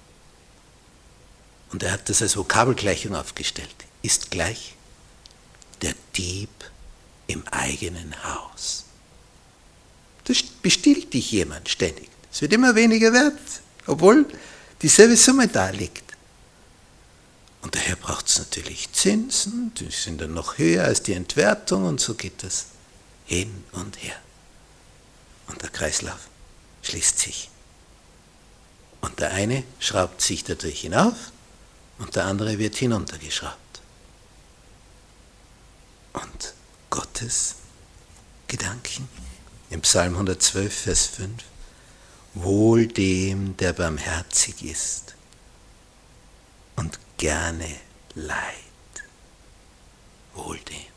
Und 1.72 1.82
er 1.82 1.92
hat 1.92 2.08
das 2.08 2.22
als 2.22 2.36
Vokabelgleichung 2.36 3.14
aufgestellt. 3.14 3.74
Ist 4.02 4.30
gleich 4.30 4.76
der 5.82 5.94
Dieb 6.16 6.50
im 7.26 7.46
eigenen 7.48 8.14
Haus. 8.24 8.84
Das 10.24 10.42
bestiehlt 10.42 11.12
dich 11.12 11.32
jemand 11.32 11.68
ständig. 11.68 12.08
Es 12.32 12.40
wird 12.40 12.52
immer 12.52 12.74
weniger 12.74 13.12
wert, 13.12 13.38
obwohl 13.86 14.26
dieselbe 14.80 15.16
Summe 15.16 15.48
da 15.48 15.70
liegt. 15.70 16.09
Und 17.62 17.74
daher 17.74 17.96
braucht 17.96 18.28
es 18.28 18.38
natürlich 18.38 18.90
Zinsen, 18.92 19.72
die 19.74 19.90
sind 19.90 20.20
dann 20.20 20.32
noch 20.32 20.58
höher 20.58 20.84
als 20.84 21.02
die 21.02 21.12
Entwertung 21.12 21.84
und 21.84 22.00
so 22.00 22.14
geht 22.14 22.42
das 22.42 22.66
hin 23.26 23.64
und 23.72 24.02
her. 24.02 24.16
Und 25.46 25.60
der 25.62 25.68
Kreislauf 25.68 26.28
schließt 26.82 27.18
sich. 27.18 27.50
Und 29.02 29.20
der 29.20 29.32
eine 29.32 29.64
schraubt 29.78 30.22
sich 30.22 30.44
dadurch 30.44 30.80
hinauf 30.80 31.32
und 31.98 32.16
der 32.16 32.24
andere 32.24 32.58
wird 32.58 32.76
hinuntergeschraubt. 32.76 33.80
Und 36.12 36.54
Gottes 36.88 37.56
Gedanken 38.48 39.08
im 39.70 39.80
Psalm 39.82 40.14
112, 40.14 40.74
Vers 40.74 41.06
5, 41.06 41.42
Wohl 42.34 42.86
dem, 42.86 43.56
der 43.56 43.72
barmherzig 43.72 44.62
ist 44.62 45.14
und 46.76 46.98
gerne 47.20 47.68
Leid. 48.14 48.32
Wohl 50.32 50.58
dem. 50.58 50.90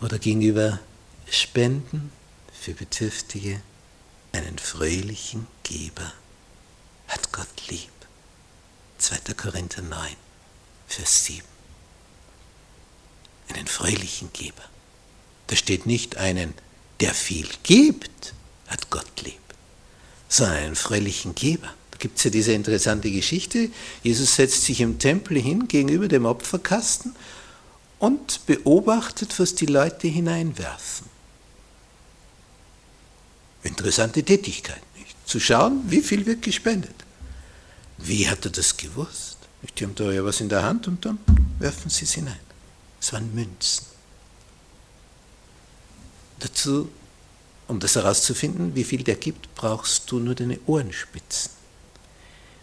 Oder 0.00 0.18
gegenüber 0.18 0.78
Spenden 1.30 2.10
für 2.58 2.72
Bedürftige 2.72 3.60
einen 4.32 4.58
fröhlichen 4.58 5.46
Geber 5.62 6.10
hat 7.08 7.30
Gott 7.30 7.68
lieb. 7.68 7.90
2. 8.96 9.34
Korinther 9.34 9.82
9, 9.82 10.16
Vers 10.86 11.26
7. 11.26 11.46
Einen 13.50 13.66
fröhlichen 13.66 14.32
Geber. 14.32 14.64
Da 15.48 15.56
steht 15.56 15.84
nicht 15.84 16.16
einen, 16.16 16.54
der 17.00 17.12
viel 17.12 17.48
gibt, 17.62 18.32
hat 18.68 18.88
Gott 18.88 19.20
lieb, 19.20 19.38
sondern 20.30 20.56
einen 20.56 20.76
fröhlichen 20.76 21.34
Geber 21.34 21.74
gibt 21.98 22.18
es 22.18 22.24
ja 22.24 22.30
diese 22.30 22.52
interessante 22.52 23.10
Geschichte. 23.10 23.70
Jesus 24.02 24.36
setzt 24.36 24.64
sich 24.64 24.80
im 24.80 24.98
Tempel 24.98 25.40
hin 25.40 25.68
gegenüber 25.68 26.08
dem 26.08 26.24
Opferkasten 26.24 27.14
und 27.98 28.46
beobachtet, 28.46 29.38
was 29.38 29.54
die 29.54 29.66
Leute 29.66 30.08
hineinwerfen. 30.08 31.06
Interessante 33.62 34.22
Tätigkeit, 34.22 34.82
nicht? 34.96 35.16
zu 35.26 35.40
schauen, 35.40 35.82
wie 35.88 36.00
viel 36.00 36.24
wird 36.24 36.42
gespendet. 36.42 36.94
Wie 37.98 38.28
hat 38.28 38.44
er 38.44 38.52
das 38.52 38.76
gewusst? 38.76 39.38
Die 39.76 39.84
haben 39.84 39.94
da 39.96 40.12
ja 40.12 40.24
was 40.24 40.40
in 40.40 40.48
der 40.48 40.62
Hand 40.62 40.86
und 40.86 41.04
dann 41.04 41.18
werfen 41.58 41.90
sie 41.90 42.04
es 42.04 42.12
hinein. 42.12 42.38
Es 43.00 43.12
waren 43.12 43.34
Münzen. 43.34 43.84
Dazu, 46.38 46.88
um 47.66 47.80
das 47.80 47.96
herauszufinden, 47.96 48.76
wie 48.76 48.84
viel 48.84 49.02
der 49.02 49.16
gibt, 49.16 49.52
brauchst 49.56 50.10
du 50.10 50.20
nur 50.20 50.36
deine 50.36 50.60
Ohrenspitzen. 50.66 51.57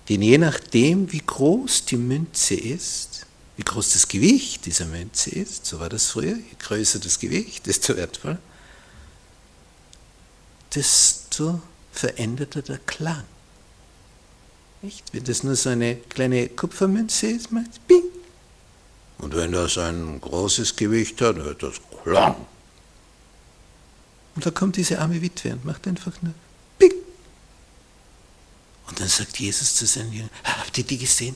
Denn 0.09 0.21
je 0.21 0.37
nachdem, 0.37 1.11
wie 1.11 1.21
groß 1.25 1.85
die 1.85 1.97
Münze 1.97 2.55
ist, 2.55 3.25
wie 3.57 3.63
groß 3.63 3.93
das 3.93 4.07
Gewicht 4.07 4.65
dieser 4.65 4.85
Münze 4.85 5.31
ist, 5.31 5.65
so 5.65 5.79
war 5.79 5.89
das 5.89 6.07
früher, 6.07 6.35
je 6.35 6.55
größer 6.59 6.99
das 6.99 7.19
Gewicht, 7.19 7.65
desto 7.67 7.95
wertvoller, 7.95 8.39
desto 10.73 11.61
veränderter 11.91 12.61
der 12.61 12.79
Klang. 12.79 13.23
Nicht? 14.81 15.13
Wenn 15.13 15.23
das 15.23 15.43
nur 15.43 15.55
so 15.55 15.69
eine 15.69 15.95
kleine 15.95 16.49
Kupfermünze 16.49 17.27
ist, 17.27 17.51
macht 17.51 17.71
es 17.71 17.79
Bing. 17.79 18.03
Und 19.17 19.35
wenn 19.35 19.53
das 19.53 19.77
ein 19.77 20.19
großes 20.19 20.75
Gewicht 20.75 21.21
hat, 21.21 21.37
hört 21.37 21.63
das 21.63 21.75
Klang. 22.03 22.35
Und 24.35 24.45
da 24.45 24.51
kommt 24.51 24.75
diese 24.75 24.99
arme 24.99 25.21
Witwe 25.21 25.53
und 25.53 25.63
macht 25.63 25.87
einfach 25.87 26.21
nur 26.21 26.33
und 28.87 28.99
dann 28.99 29.07
sagt 29.07 29.39
Jesus 29.39 29.75
zu 29.75 29.85
seinen 29.85 30.13
Jüngern, 30.13 30.29
habt 30.43 30.77
ihr 30.77 30.83
die 30.83 30.97
gesehen? 30.97 31.35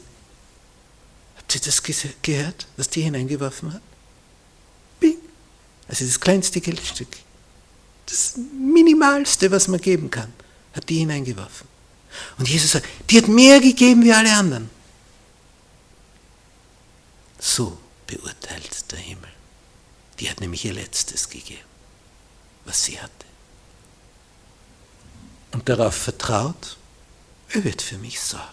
Habt 1.38 1.56
ihr 1.56 1.62
das 1.62 1.82
gehört, 2.22 2.68
was 2.78 2.90
die 2.90 3.02
hineingeworfen 3.02 3.74
hat? 3.74 3.82
Bing. 5.00 5.18
Also 5.88 6.06
das 6.06 6.20
kleinste 6.20 6.62
Geldstück, 6.62 7.10
das 8.06 8.36
Minimalste, 8.38 9.50
was 9.50 9.68
man 9.68 9.82
geben 9.82 10.12
kann, 10.12 10.32
hat 10.74 10.88
die 10.90 11.00
hineingeworfen. 11.00 11.68
Und 12.38 12.48
Jesus 12.48 12.72
sagt, 12.72 12.88
die 13.10 13.18
hat 13.18 13.28
mehr 13.28 13.60
gegeben 13.60 14.04
wie 14.04 14.14
alle 14.14 14.34
anderen. 14.34 14.70
So 17.40 17.78
beurteilt 18.08 18.92
der 18.92 19.00
Himmel. 19.00 19.30
Die 20.20 20.30
hat 20.30 20.42
nämlich 20.42 20.66
ihr 20.66 20.74
Letztes 20.74 21.30
gegeben, 21.30 21.64
was 22.66 22.84
sie 22.84 23.00
hatte. 23.00 23.26
Und 25.52 25.68
darauf 25.70 25.96
vertraut, 25.96 26.78
er 27.50 27.64
wird 27.64 27.82
für 27.82 27.98
mich 27.98 28.20
sorgen. 28.20 28.46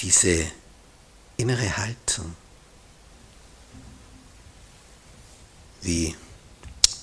Diese 0.00 0.46
innere 1.36 1.76
Haltung, 1.76 2.36
wie 5.80 6.14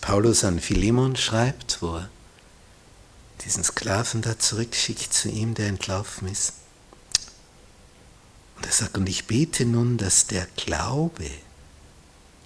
Paulus 0.01 0.43
an 0.43 0.59
Philemon 0.59 1.15
schreibt, 1.15 1.81
wo 1.81 1.95
er 1.97 2.09
diesen 3.45 3.63
Sklaven 3.63 4.21
da 4.21 4.37
zurückschickt 4.37 5.13
zu 5.13 5.29
ihm, 5.29 5.53
der 5.55 5.67
entlaufen 5.67 6.27
ist. 6.27 6.53
Und 8.55 8.65
er 8.65 8.71
sagt, 8.71 8.97
und 8.97 9.07
ich 9.07 9.25
bete 9.25 9.65
nun, 9.65 9.97
dass 9.97 10.27
der 10.27 10.45
Glaube, 10.55 11.29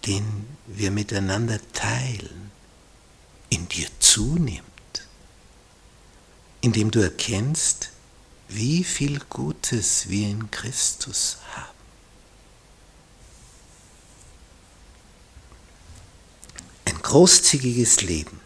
den 0.06 0.48
wir 0.66 0.92
miteinander 0.92 1.60
teilen, 1.74 2.52
in 3.50 3.68
dir 3.68 3.88
zunimmt 4.00 4.67
indem 6.68 6.92
du 6.92 7.00
erkennst, 7.00 7.92
wie 8.50 8.84
viel 8.84 9.20
Gutes 9.30 10.10
wir 10.10 10.28
in 10.28 10.52
Christus 10.52 11.38
haben. 11.56 11.78
Ein 16.84 17.02
großzügiges 17.02 18.02
Leben 18.02 18.42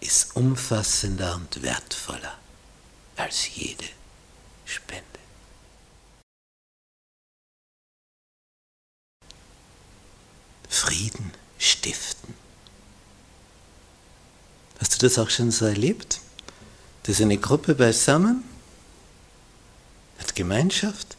ist 0.00 0.36
umfassender 0.36 1.36
und 1.36 1.62
wertvoller 1.62 2.36
als 3.16 3.54
jede 3.54 3.88
Spende. 4.66 5.04
Frieden 10.68 11.32
stiften. 11.58 12.34
Hast 14.80 14.92
du 14.92 15.06
das 15.06 15.18
auch 15.18 15.30
schon 15.30 15.50
so 15.50 15.64
erlebt? 15.64 16.20
Das 17.04 17.16
ist 17.16 17.22
eine 17.22 17.36
Gruppe 17.36 17.74
beisammen, 17.74 18.42
hat 20.18 20.34
Gemeinschaft, 20.34 21.16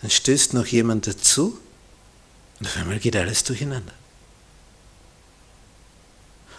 dann 0.00 0.10
stößt 0.10 0.54
noch 0.54 0.66
jemand 0.66 1.08
dazu 1.08 1.58
und 2.60 2.66
auf 2.66 2.76
einmal 2.76 3.00
geht 3.00 3.16
alles 3.16 3.42
durcheinander. 3.42 3.92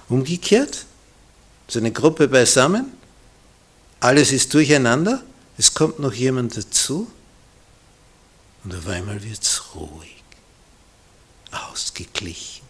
Umgekehrt, 0.09 0.85
so 1.69 1.79
eine 1.79 1.91
Gruppe 1.91 2.27
beisammen, 2.27 2.91
alles 4.01 4.33
ist 4.33 4.53
durcheinander, 4.53 5.23
es 5.57 5.73
kommt 5.73 5.99
noch 5.99 6.13
jemand 6.13 6.57
dazu 6.57 7.09
und 8.65 8.75
auf 8.75 8.88
einmal 8.88 9.23
wird 9.23 9.41
es 9.41 9.73
ruhig, 9.73 10.21
ausgeglichen. 11.51 12.65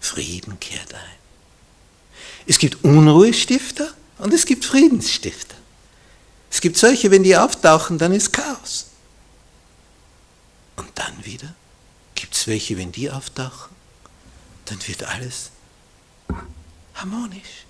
Frieden 0.00 0.60
kehrt 0.60 0.94
ein. 0.94 1.18
Es 2.46 2.58
gibt 2.58 2.84
Unruhestifter 2.84 3.92
und 4.22 4.32
es 4.32 4.46
gibt 4.46 4.64
Friedensstifter. 4.64 5.56
Es 6.48 6.60
gibt 6.60 6.76
solche, 6.76 7.10
wenn 7.10 7.24
die 7.24 7.36
auftauchen, 7.36 7.98
dann 7.98 8.12
ist 8.12 8.32
Chaos. 8.32 8.86
Und 10.76 10.90
dann 10.94 11.24
wieder 11.24 11.52
gibt 12.14 12.34
es 12.34 12.46
welche, 12.46 12.78
wenn 12.78 12.92
die 12.92 13.10
auftauchen, 13.10 13.74
dann 14.66 14.78
wird 14.86 15.02
alles 15.02 15.50
harmonisch. 16.94 17.66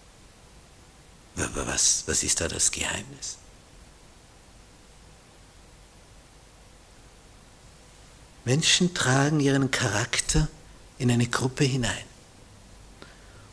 Was, 1.35 2.05
was 2.05 2.23
ist 2.23 2.43
da 2.43 2.49
das 2.49 2.71
Geheimnis? 2.71 3.39
Menschen 8.45 8.93
tragen 8.93 9.41
ihren 9.41 9.71
Charakter 9.71 10.49
in 10.99 11.11
eine 11.11 11.29
Gruppe 11.29 11.65
hinein. 11.65 12.05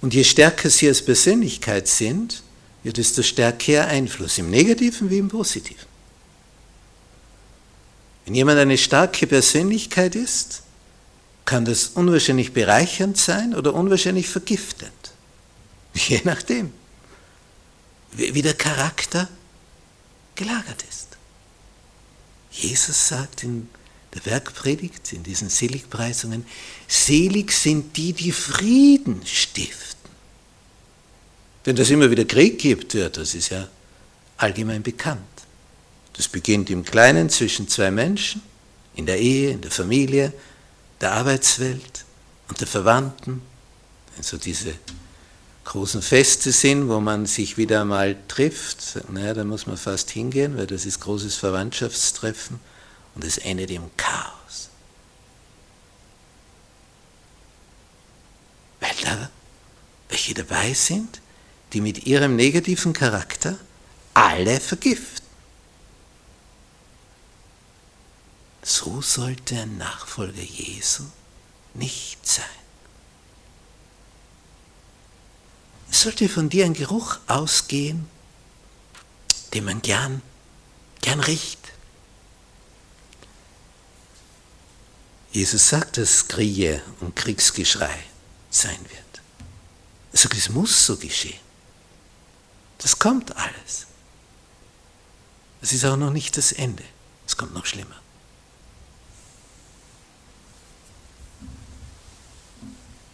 Und 0.02 0.14
je 0.14 0.26
stärker 0.26 0.70
sie 0.70 0.90
als 0.90 1.06
Persönlichkeit 1.06 1.88
sind, 1.88 2.44
ja, 2.84 2.92
desto 2.92 3.24
stärker 3.24 3.88
Einfluss, 3.88 4.38
im 4.38 4.50
Negativen 4.50 5.10
wie 5.10 5.18
im 5.18 5.28
Positiven. 5.28 5.88
Wenn 8.26 8.36
jemand 8.36 8.60
eine 8.60 8.78
starke 8.78 9.28
Persönlichkeit 9.28 10.16
ist, 10.16 10.64
kann 11.46 11.66
das 11.66 11.88
unwahrscheinlich 11.88 12.54
bereichernd 12.54 13.18
sein 13.18 13.56
oder 13.56 13.74
unwahrscheinlich 13.74 14.30
vergiftend. 14.30 14.92
Je 15.96 16.22
nachdem, 16.24 16.72
wie 18.12 18.42
der 18.42 18.54
Charakter 18.54 19.28
gelagert 20.36 20.84
ist. 20.90 21.08
Jesus 22.52 23.08
sagt 23.08 23.44
in 23.44 23.70
der 24.14 24.26
Werkpredigt, 24.26 25.14
in 25.14 25.24
diesen 25.24 25.50
Seligpreisungen, 25.50 26.46
selig 26.88 27.52
sind 27.52 27.96
die, 27.98 28.14
die 28.14 28.32
Frieden 28.32 29.26
stiften. 29.26 29.99
Wenn 31.64 31.76
das 31.76 31.90
immer 31.90 32.10
wieder 32.10 32.26
Krieg 32.26 32.60
gibt, 32.60 32.94
ja, 32.94 33.10
das 33.10 33.36
ist 33.36 33.50
ja 33.50 33.68
allgemein 34.38 34.82
bekannt. 34.84 35.22
Das 36.14 36.28
beginnt 36.28 36.70
im 36.70 36.84
Kleinen 36.84 37.30
zwischen 37.30 37.68
zwei 37.68 37.92
Menschen, 37.92 38.42
in 38.96 39.06
der 39.06 39.20
Ehe, 39.20 39.52
in 39.52 39.62
der 39.62 39.72
Familie, 39.72 40.34
der 41.00 41.14
Arbeitswelt 41.14 42.06
und 42.48 42.60
der 42.60 42.68
Verwandten. 42.68 43.42
Also 44.18 44.38
diese 44.38 44.74
großen 45.66 46.02
Feste 46.02 46.52
sind, 46.52 46.90
wo 46.90 47.00
man 47.00 47.26
sich 47.26 47.58
wieder 47.58 47.82
einmal 47.82 48.18
trifft, 48.28 48.98
naja, 49.12 49.34
da 49.34 49.44
muss 49.44 49.68
man 49.68 49.78
fast 49.78 50.10
hingehen, 50.10 50.58
weil 50.58 50.68
das 50.68 50.86
ist 50.86 51.00
großes 51.00 51.36
Verwandtschaftstreffen 51.36 52.60
und 53.16 53.24
es 53.24 53.38
endet 53.38 53.70
im 53.70 53.84
Chaos. 53.96 54.70
Weil 58.80 58.96
da 59.04 59.30
welche 60.10 60.34
dabei 60.34 60.74
sind, 60.74 61.22
die 61.74 61.82
mit 61.82 62.06
ihrem 62.06 62.36
negativen 62.36 62.94
Charakter 62.94 63.58
alle 64.14 64.60
vergiften. 64.60 65.26
So 68.64 69.02
sollte 69.02 69.56
ein 69.56 69.78
Nachfolger 69.78 70.42
Jesu 70.42 71.04
nicht 71.74 72.26
sein. 72.28 72.46
Es 75.92 76.02
sollte 76.02 76.30
von 76.30 76.50
dir 76.50 76.66
ein 76.66 76.74
Geruch 76.74 77.18
ausgehen, 77.28 78.08
den 79.54 79.66
man 79.66 79.82
gern, 79.82 80.22
gern 81.02 81.20
riecht. 81.20 81.60
Jesus 85.32 85.70
sagt, 85.70 85.98
dass 85.98 86.28
Kriege 86.28 86.82
und 87.00 87.16
Kriegsgeschrei 87.16 88.04
sein 88.50 88.80
wird. 88.80 89.22
Er 90.12 90.18
sagt, 90.18 90.38
es 90.38 90.50
muss 90.50 90.86
so 90.86 90.98
geschehen. 90.98 91.49
Das 92.80 92.98
kommt 92.98 93.36
alles. 93.36 93.88
Es 95.62 95.74
ist 95.74 95.86
auch 95.86 95.98
noch 95.98 96.12
nicht 96.12 96.38
das 96.38 96.52
Ende. 96.52 96.84
Es 97.28 97.38
kommt 97.38 97.54
noch 97.54 97.66
schlimmer. 97.66 98.02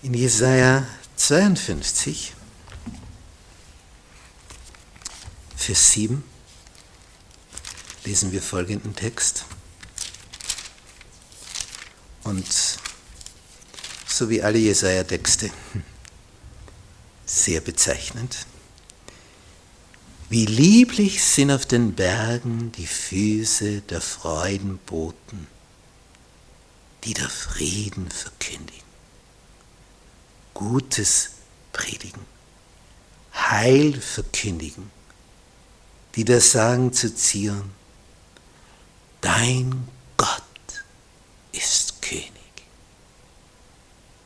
In 0.04 0.14
Jesaja 0.14 0.86
52, 1.16 2.34
Vers 5.56 5.92
7, 5.94 6.24
lesen 8.04 8.32
wir 8.32 8.42
folgenden 8.44 8.96
Text. 8.96 9.46
Und 12.24 12.46
so 14.08 14.30
wie 14.30 14.44
alle 14.44 14.60
Jesaja-Texte, 14.60 15.50
sehr 17.26 17.62
bezeichnend. 17.62 18.46
Wie 20.28 20.46
lieblich 20.46 21.24
sind 21.24 21.52
auf 21.52 21.68
den 21.68 21.94
Bergen 21.94 22.72
die 22.72 22.88
Füße 22.88 23.82
der 23.82 24.02
Freudenboten, 24.02 25.48
die 27.04 27.14
der 27.14 27.30
Frieden 27.30 28.10
verkündigen. 28.10 28.86
Gutes 30.56 31.32
predigen, 31.74 32.26
Heil 33.36 34.02
verkündigen, 34.02 34.90
die 36.16 36.26
da 36.26 36.40
sagen 36.40 36.92
zu 36.92 37.14
Zion, 37.14 37.72
dein 39.22 39.88
Gott 40.18 40.42
ist 41.52 42.02
König. 42.02 42.32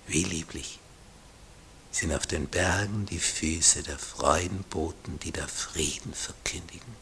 Wie 0.08 0.24
lieblich 0.24 0.79
sind 2.00 2.14
auf 2.14 2.26
den 2.26 2.48
Bergen 2.48 3.06
die 3.06 3.20
Füße 3.20 3.84
der 3.84 4.00
Freudenboten, 4.00 5.20
die 5.20 5.34
da 5.34 5.46
Frieden 5.48 6.14
verkündigen. 6.14 6.96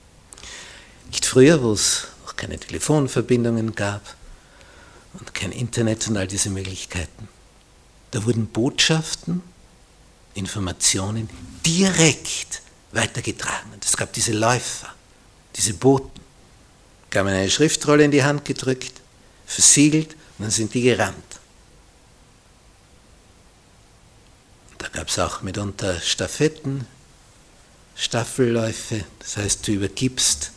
Nicht 1.07 1.25
früher, 1.25 1.61
wo 1.61 1.73
es 1.73 2.07
noch 2.25 2.35
keine 2.35 2.57
Telefonverbindungen 2.57 3.75
gab 3.75 4.15
und 5.13 5.35
kein 5.35 5.51
Internet 5.51 6.07
und 6.07 6.17
all 6.17 6.27
diese 6.27 6.49
Möglichkeiten. 6.49 7.27
Da 8.11 8.25
wurden 8.25 8.47
Botschaften, 8.47 9.43
Informationen 10.33 11.29
direkt 11.65 12.61
weitergetragen. 12.91 13.73
Und 13.73 13.85
es 13.85 13.95
gab 13.95 14.11
diese 14.13 14.33
Läufer, 14.33 14.93
diese 15.55 15.75
Boten. 15.75 16.21
Gab 17.11 17.27
eine 17.27 17.49
Schriftrolle 17.49 18.03
in 18.03 18.11
die 18.11 18.23
Hand 18.23 18.45
gedrückt, 18.45 18.93
versiegelt 19.45 20.13
und 20.37 20.45
dann 20.45 20.51
sind 20.51 20.73
die 20.73 20.81
gerannt. 20.81 21.26
Da 24.77 24.87
gab 24.89 25.07
es 25.07 25.19
auch 25.19 25.41
mitunter 25.41 25.99
Staffetten, 25.99 26.85
Staffelläufe, 27.95 29.03
das 29.19 29.37
heißt, 29.37 29.67
du 29.67 29.71
übergibst 29.71 30.51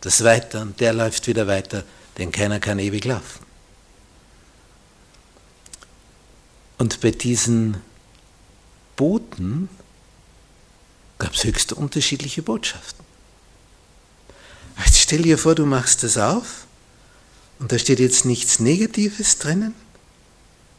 das 0.00 0.24
weiter 0.24 0.62
und 0.62 0.80
der 0.80 0.92
läuft 0.92 1.28
wieder 1.28 1.46
weiter, 1.46 1.84
denn 2.18 2.32
keiner 2.32 2.58
kann 2.58 2.78
ewig 2.78 3.04
laufen. 3.04 3.46
Und 6.78 7.00
bei 7.00 7.12
diesen 7.12 7.80
Boten 8.96 9.68
gab 11.18 11.34
es 11.34 11.44
höchst 11.44 11.72
unterschiedliche 11.72 12.42
Botschaften. 12.42 13.04
Jetzt 14.84 14.98
stell 14.98 15.22
dir 15.22 15.38
vor, 15.38 15.54
du 15.54 15.64
machst 15.64 16.02
das 16.02 16.18
auf 16.18 16.66
und 17.60 17.70
da 17.70 17.78
steht 17.78 18.00
jetzt 18.00 18.24
nichts 18.24 18.58
Negatives 18.58 19.38
drinnen, 19.38 19.74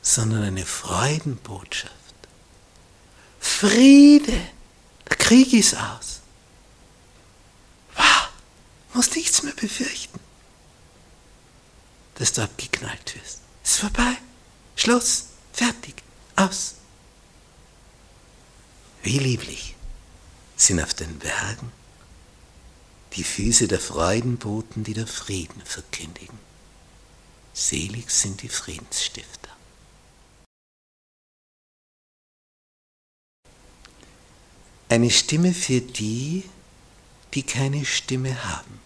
sondern 0.01 0.43
eine 0.43 0.65
Freudenbotschaft. 0.65 1.93
Friede, 3.63 4.41
der 5.09 5.15
Krieg 5.15 5.53
ist 5.53 5.73
aus. 5.73 6.19
Wow, 7.95 8.27
musst 8.93 9.15
nichts 9.15 9.41
mehr 9.41 9.53
befürchten, 9.53 10.19
dass 12.15 12.33
du 12.33 12.41
abgeknallt 12.41 13.15
wirst. 13.15 13.39
Ist 13.63 13.79
vorbei. 13.79 14.17
Schluss, 14.75 15.27
fertig, 15.53 15.95
aus. 16.35 16.75
Wie 19.01 19.17
lieblich 19.17 19.75
sind 20.57 20.81
auf 20.81 20.93
den 20.93 21.17
Bergen 21.19 21.71
die 23.13 23.23
Füße 23.23 23.69
der 23.69 23.79
Freudenboten, 23.79 24.83
die 24.83 24.93
der 24.93 25.07
Frieden 25.07 25.61
verkündigen. 25.63 26.37
Selig 27.53 28.09
sind 28.09 28.41
die 28.41 28.49
Friedensstifter. 28.49 29.52
Eine 34.93 35.09
Stimme 35.09 35.55
für 35.55 35.81
die, 35.81 36.47
die 37.33 37.41
keine 37.41 37.83
Stimme 37.83 38.43
haben. 38.45 38.79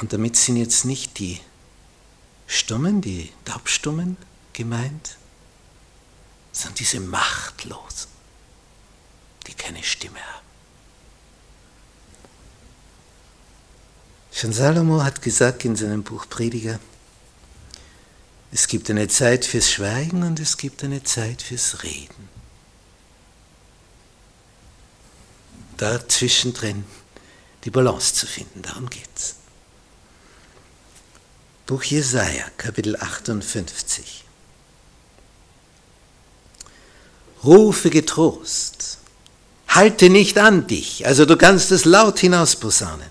Und 0.00 0.12
damit 0.12 0.34
sind 0.34 0.56
jetzt 0.56 0.84
nicht 0.84 1.20
die 1.20 1.40
Stummen, 2.48 3.00
die 3.00 3.30
Taubstummen 3.44 4.16
gemeint, 4.52 5.18
sondern 6.50 6.74
diese 6.78 6.98
Machtlosen, 6.98 8.10
die 9.46 9.54
keine 9.54 9.84
Stimme 9.84 10.18
haben. 10.18 10.46
Schon 14.32 14.52
Salomo 14.52 15.04
hat 15.04 15.22
gesagt 15.22 15.64
in 15.64 15.76
seinem 15.76 16.02
Buch 16.02 16.28
Prediger, 16.28 16.80
es 18.50 18.66
gibt 18.66 18.90
eine 18.90 19.06
Zeit 19.06 19.44
fürs 19.44 19.70
Schweigen 19.70 20.24
und 20.24 20.40
es 20.40 20.56
gibt 20.56 20.82
eine 20.82 21.04
Zeit 21.04 21.40
fürs 21.40 21.84
Reden. 21.84 22.39
Da 25.80 26.06
zwischendrin 26.06 26.84
die 27.64 27.70
Balance 27.70 28.12
zu 28.12 28.26
finden, 28.26 28.60
darum 28.60 28.90
geht's. 28.90 29.36
Buch 31.64 31.82
Jesaja, 31.82 32.44
Kapitel 32.58 32.96
58. 32.96 34.24
Rufe 37.42 37.88
getrost, 37.88 38.98
halte 39.68 40.10
nicht 40.10 40.36
an 40.36 40.66
dich, 40.66 41.06
also 41.06 41.24
du 41.24 41.38
kannst 41.38 41.72
es 41.72 41.86
laut 41.86 42.18
hinausposaunen. 42.18 43.08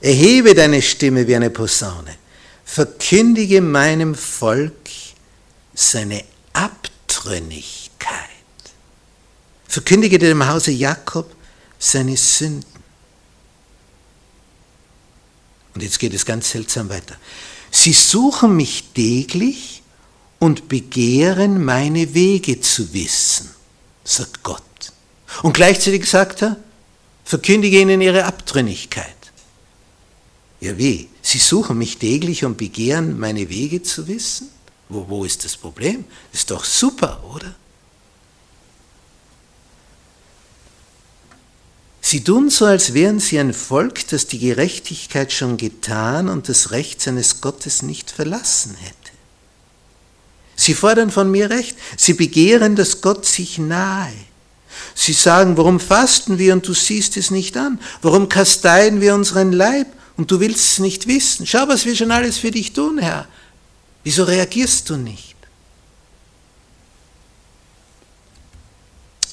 Erhebe 0.00 0.54
deine 0.54 0.82
Stimme 0.82 1.26
wie 1.26 1.34
eine 1.34 1.50
Posaune. 1.50 2.16
verkündige 2.64 3.60
meinem 3.60 4.14
Volk 4.14 4.90
seine 5.74 6.22
Abtrünnigkeit. 6.52 8.20
Verkündige 9.66 10.20
dem 10.20 10.46
Hause 10.46 10.70
Jakob 10.70 11.35
seine 11.90 12.16
Sünden. 12.16 12.64
Und 15.74 15.82
jetzt 15.82 15.98
geht 15.98 16.14
es 16.14 16.24
ganz 16.24 16.50
seltsam 16.50 16.88
weiter. 16.88 17.16
Sie 17.70 17.92
suchen 17.92 18.56
mich 18.56 18.84
täglich 18.94 19.82
und 20.38 20.68
begehren 20.68 21.64
meine 21.64 22.14
Wege 22.14 22.60
zu 22.60 22.92
wissen, 22.92 23.50
sagt 24.04 24.42
Gott. 24.42 24.62
Und 25.42 25.52
gleichzeitig 25.52 26.08
sagt 26.08 26.42
er, 26.42 26.56
verkündige 27.24 27.80
ihnen 27.80 28.00
ihre 28.00 28.24
Abtrünnigkeit. 28.24 29.14
Ja 30.60 30.78
wie? 30.78 31.08
Sie 31.20 31.38
suchen 31.38 31.76
mich 31.76 31.98
täglich 31.98 32.44
und 32.44 32.56
begehren 32.56 33.18
meine 33.18 33.48
Wege 33.48 33.82
zu 33.82 34.06
wissen? 34.08 34.48
Wo, 34.88 35.06
wo 35.08 35.24
ist 35.24 35.44
das 35.44 35.56
Problem? 35.56 36.04
Ist 36.32 36.50
doch 36.50 36.64
super, 36.64 37.22
oder? 37.34 37.54
Sie 42.16 42.24
tun 42.24 42.48
so, 42.48 42.64
als 42.64 42.94
wären 42.94 43.20
sie 43.20 43.38
ein 43.38 43.52
Volk, 43.52 44.08
das 44.08 44.26
die 44.26 44.38
Gerechtigkeit 44.38 45.34
schon 45.34 45.58
getan 45.58 46.30
und 46.30 46.48
das 46.48 46.70
Recht 46.70 47.02
seines 47.02 47.42
Gottes 47.42 47.82
nicht 47.82 48.10
verlassen 48.10 48.74
hätte. 48.74 49.12
Sie 50.54 50.72
fordern 50.72 51.10
von 51.10 51.30
mir 51.30 51.50
Recht, 51.50 51.76
sie 51.98 52.14
begehren, 52.14 52.74
dass 52.74 53.02
Gott 53.02 53.26
sich 53.26 53.58
nahe. 53.58 54.14
Sie 54.94 55.12
sagen, 55.12 55.58
warum 55.58 55.78
fasten 55.78 56.38
wir 56.38 56.54
und 56.54 56.66
du 56.66 56.72
siehst 56.72 57.18
es 57.18 57.30
nicht 57.30 57.54
an? 57.58 57.78
Warum 58.00 58.30
kasteien 58.30 59.02
wir 59.02 59.14
unseren 59.14 59.52
Leib 59.52 59.88
und 60.16 60.30
du 60.30 60.40
willst 60.40 60.72
es 60.72 60.78
nicht 60.78 61.08
wissen? 61.08 61.46
Schau, 61.46 61.68
was 61.68 61.84
wir 61.84 61.94
schon 61.94 62.12
alles 62.12 62.38
für 62.38 62.50
dich 62.50 62.72
tun, 62.72 62.96
Herr. 62.96 63.28
Wieso 64.04 64.24
reagierst 64.24 64.88
du 64.88 64.96
nicht? 64.96 65.36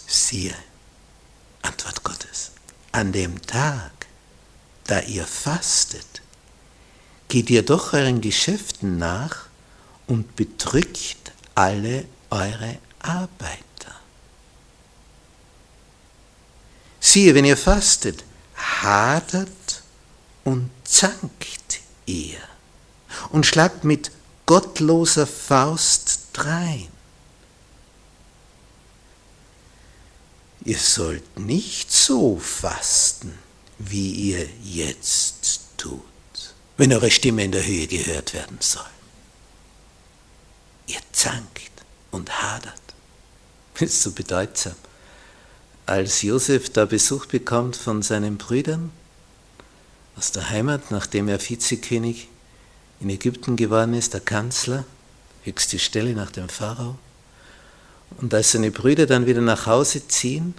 Siehe, 0.05 0.53
Antwort 1.61 2.03
Gottes 2.03 2.52
an 2.93 3.11
dem 3.11 3.41
Tag, 3.41 3.91
da 4.85 5.01
ihr 5.01 5.25
fastet, 5.25 6.21
geht 7.27 7.49
ihr 7.49 7.63
doch 7.63 7.93
euren 7.93 8.21
Geschäften 8.21 8.97
nach 8.97 9.47
und 10.07 10.35
bedrückt 10.35 11.33
alle 11.55 12.05
eure 12.29 12.77
Arbeiter. 12.99 13.95
Siehe, 16.99 17.35
wenn 17.35 17.45
ihr 17.45 17.57
fastet, 17.57 18.23
hadert 18.55 19.83
und 20.43 20.69
zankt 20.83 21.81
ihr 22.05 22.39
und 23.31 23.45
schlagt 23.45 23.83
mit 23.83 24.11
gottloser 24.45 25.25
Faust 25.27 26.27
drein. 26.33 26.92
Ihr 30.65 30.77
sollt 30.77 31.39
nicht 31.39 31.91
so 31.91 32.37
fasten, 32.37 33.37
wie 33.79 34.11
ihr 34.11 34.47
jetzt 34.63 35.61
tut, 35.77 36.01
wenn 36.77 36.93
eure 36.93 37.11
Stimme 37.11 37.43
in 37.43 37.51
der 37.51 37.65
Höhe 37.65 37.87
gehört 37.87 38.33
werden 38.33 38.57
soll. 38.59 38.83
Ihr 40.87 41.01
zankt 41.11 41.71
und 42.11 42.41
hadert. 42.41 42.81
Das 43.73 43.81
ist 43.89 44.03
so 44.03 44.11
bedeutsam. 44.11 44.75
Als 45.85 46.21
Josef 46.21 46.69
da 46.69 46.85
Besuch 46.85 47.25
bekommt 47.25 47.75
von 47.75 48.01
seinen 48.01 48.37
Brüdern 48.37 48.91
aus 50.15 50.31
der 50.31 50.49
Heimat, 50.49 50.91
nachdem 50.91 51.27
er 51.27 51.41
Vizekönig 51.41 52.29
in 53.01 53.09
Ägypten 53.09 53.57
geworden 53.57 53.93
ist, 53.93 54.13
der 54.13 54.21
Kanzler, 54.21 54.85
höchste 55.43 55.79
Stelle 55.79 56.13
nach 56.13 56.31
dem 56.31 56.47
Pharao, 56.47 56.97
und 58.17 58.33
als 58.33 58.51
seine 58.51 58.71
Brüder 58.71 59.05
dann 59.05 59.25
wieder 59.25 59.41
nach 59.41 59.65
Hause 59.65 60.07
ziehen, 60.07 60.53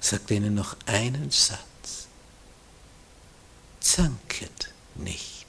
sagt 0.00 0.30
er 0.30 0.38
ihnen 0.38 0.54
noch 0.54 0.76
einen 0.86 1.30
Satz. 1.30 2.06
Zanket 3.80 4.72
nicht 4.94 5.46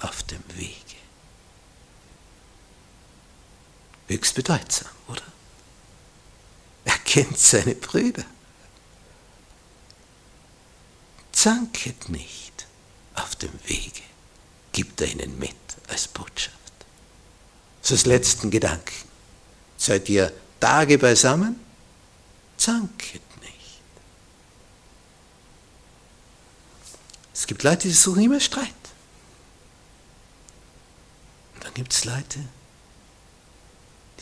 auf 0.00 0.22
dem 0.24 0.42
Wege. 0.54 0.74
Höchst 4.08 4.34
bedeutsam, 4.34 4.90
oder? 5.08 5.22
Er 6.84 6.98
kennt 6.98 7.38
seine 7.38 7.74
Brüder. 7.74 8.24
Zanket 11.32 12.08
nicht 12.08 12.66
auf 13.14 13.36
dem 13.36 13.52
Wege, 13.66 14.02
gibt 14.72 15.00
er 15.00 15.08
ihnen 15.08 15.38
mit 15.38 15.54
als 15.88 16.08
Botschaft. 16.08 16.56
Ist 17.82 18.06
letzten 18.06 18.52
Gedanken. 18.52 19.09
Seid 19.80 20.10
ihr 20.10 20.30
Tage 20.60 20.98
beisammen? 20.98 21.58
Zanket 22.58 23.22
nicht. 23.40 23.80
Es 27.32 27.46
gibt 27.46 27.62
Leute, 27.62 27.88
die 27.88 27.94
suchen 27.94 28.22
immer 28.22 28.40
Streit. 28.40 28.68
Und 31.54 31.64
dann 31.64 31.72
gibt 31.72 31.94
es 31.94 32.04
Leute, 32.04 32.40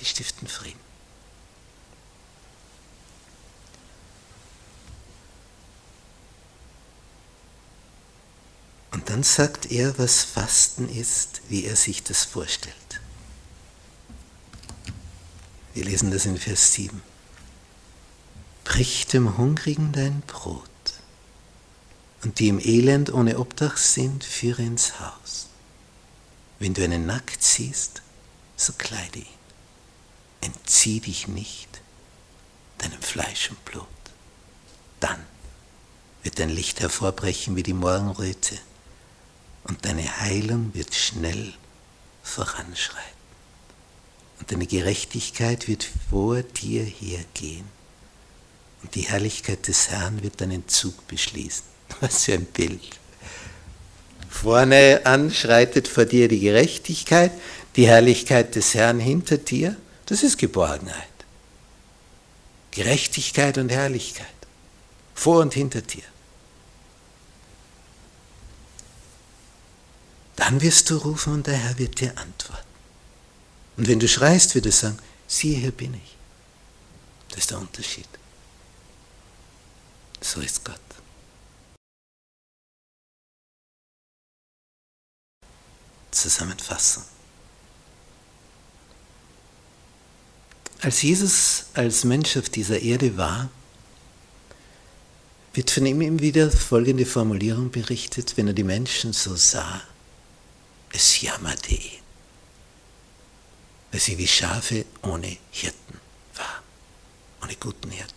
die 0.01 0.05
stiften 0.05 0.47
Frieden. 0.47 0.79
Und 8.93 9.11
dann 9.11 9.25
sagt 9.25 9.73
er, 9.73 9.99
was 9.99 10.23
Fasten 10.23 10.89
ist, 10.89 11.41
wie 11.49 11.65
er 11.65 11.75
sich 11.75 12.05
das 12.05 12.25
vorstellt. 12.25 13.01
Wir 15.79 15.85
lesen 15.85 16.11
das 16.11 16.27
in 16.27 16.37
Vers 16.37 16.73
7. 16.73 17.01
Brich 18.65 19.07
dem 19.07 19.39
Hungrigen 19.39 19.93
dein 19.93 20.23
Brot 20.23 20.65
und 22.25 22.41
die 22.41 22.49
im 22.49 22.59
Elend 22.59 23.13
ohne 23.13 23.39
Obdach 23.39 23.77
sind, 23.77 24.25
führe 24.25 24.63
ins 24.63 24.99
Haus. 24.99 25.47
Wenn 26.59 26.75
du 26.75 26.83
einen 26.83 27.07
nackt 27.07 27.45
siehst, 27.45 28.03
so 28.57 28.73
kleide 28.73 29.21
ihn. 29.21 29.27
Entzieh 30.41 30.99
dich 30.99 31.29
nicht 31.29 31.81
deinem 32.79 33.01
Fleisch 33.01 33.51
und 33.51 33.65
Blut. 33.65 33.87
Dann 34.99 35.25
wird 36.25 36.41
dein 36.41 36.51
Licht 36.51 36.81
hervorbrechen 36.81 37.55
wie 37.55 37.63
die 37.63 37.73
Morgenröte 37.73 38.59
und 39.63 39.85
deine 39.85 40.19
Heilung 40.23 40.75
wird 40.75 40.93
schnell 40.97 41.55
voranschreiten 42.25 43.18
und 44.39 44.53
deine 44.53 44.67
Gerechtigkeit 44.67 45.69
wird 45.69 45.89
vor 46.11 46.43
dir 46.43 46.85
hergehen. 46.85 47.65
Und 48.83 48.95
die 48.95 49.03
Herrlichkeit 49.03 49.67
des 49.67 49.91
Herrn 49.91 50.23
wird 50.23 50.41
deinen 50.41 50.69
Zug 50.69 51.07
beschließen. 51.09 51.65
Was 52.01 52.25
für 52.25 52.35
ein 52.35 52.45
Bild. 52.45 52.99
Vorne 54.29 55.01
anschreitet 55.05 55.89
vor 55.89 56.05
dir 56.05 56.29
die 56.29 56.41
Gerechtigkeit, 56.41 57.33
die 57.77 57.87
Herrlichkeit 57.87 58.55
des 58.55 58.75
Herrn 58.75 59.01
hinter 59.01 59.39
dir. 59.39 59.77
Das 60.07 60.23
ist 60.23 60.39
Geborgenheit. 60.39 61.09
Gerechtigkeit 62.71 63.59
und 63.59 63.71
Herrlichkeit. 63.71 64.27
Vor 65.15 65.41
und 65.41 65.55
hinter 65.55 65.81
dir. 65.81 66.05
Dann 70.37 70.61
wirst 70.63 70.89
du 70.91 70.97
rufen 70.99 71.33
und 71.33 71.47
der 71.49 71.57
Herr 71.57 71.79
wird 71.79 72.01
dir 72.01 72.17
antworten. 72.17 72.68
Und 73.79 73.87
wenn 73.87 74.01
du 74.01 74.09
schreist, 74.09 74.57
wird 74.57 74.67
es 74.67 74.81
sagen, 74.81 74.99
siehe, 75.29 75.57
hier 75.57 75.71
bin 75.71 75.95
ich. 75.95 76.17
Das 77.31 77.39
ist 77.39 77.51
der 77.53 77.59
Unterschied. 77.61 78.09
So 80.21 80.41
ist 80.41 80.65
Gott. 80.65 80.81
Zusammenfassung. 86.11 87.05
Als 90.81 91.03
Jesus 91.03 91.67
als 91.75 92.03
Mensch 92.03 92.37
auf 92.37 92.49
dieser 92.49 92.81
Erde 92.81 93.17
war, 93.17 93.49
wird 95.55 95.71
von 95.71 95.87
ihm 95.87 96.21
wieder 96.21 96.51
folgende 96.51 97.07
Formulierung 97.07 97.71
berichtet, 97.71 98.37
wenn 98.37 98.49
er 98.49 98.55
die 98.55 98.65
Menschen 98.65 99.13
so 99.13 99.37
sah, 99.37 99.83
es 100.91 101.21
jammerte 101.21 101.75
ihn 101.75 102.08
weil 103.91 104.01
sie 104.01 104.19
wie 104.19 104.27
Schafe 104.27 104.85
ohne 105.03 105.37
Hirten 105.51 106.01
waren, 106.35 106.63
ohne 107.43 107.55
guten 107.57 107.91
Hirten. 107.91 108.15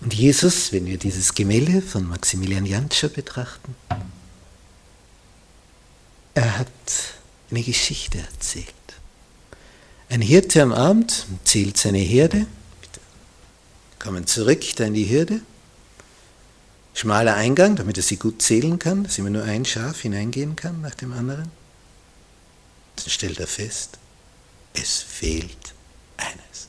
Und 0.00 0.14
Jesus, 0.14 0.72
wenn 0.72 0.86
wir 0.86 0.98
dieses 0.98 1.34
Gemälde 1.34 1.82
von 1.82 2.06
Maximilian 2.06 2.66
Jantscher 2.66 3.08
betrachten, 3.08 3.74
er 6.34 6.58
hat 6.58 6.68
eine 7.50 7.62
Geschichte 7.62 8.18
erzählt. 8.18 8.66
Ein 10.08 10.20
Hirte 10.20 10.62
am 10.62 10.72
Abend 10.72 11.26
zählt 11.44 11.76
seine 11.76 11.98
Herde, 11.98 12.46
kommen 13.98 14.26
zurück 14.26 14.62
da 14.76 14.84
in 14.84 14.94
die 14.94 15.08
Hürde, 15.10 15.40
Schmaler 16.94 17.34
Eingang, 17.34 17.76
damit 17.76 17.98
er 17.98 18.02
sie 18.02 18.16
gut 18.16 18.40
zählen 18.40 18.78
kann, 18.78 19.04
dass 19.04 19.18
immer 19.18 19.28
nur 19.28 19.42
ein 19.42 19.66
Schaf 19.66 20.00
hineingehen 20.00 20.56
kann 20.56 20.80
nach 20.80 20.94
dem 20.94 21.12
anderen. 21.12 21.50
Dann 22.96 23.10
stellt 23.10 23.38
er 23.38 23.46
fest, 23.46 23.98
es 24.72 25.02
fehlt 25.02 25.74
eines. 26.16 26.68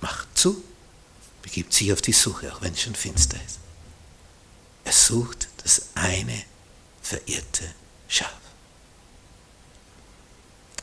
Macht 0.00 0.28
zu, 0.36 0.62
begibt 1.42 1.72
sich 1.72 1.92
auf 1.92 2.02
die 2.02 2.12
Suche, 2.12 2.52
auch 2.52 2.62
wenn 2.62 2.72
es 2.72 2.82
schon 2.82 2.94
finster 2.94 3.38
ist. 3.44 3.58
Er 4.84 4.92
sucht 4.92 5.48
das 5.62 5.88
eine 5.94 6.42
verirrte 7.02 7.74
Schaf. 8.08 8.32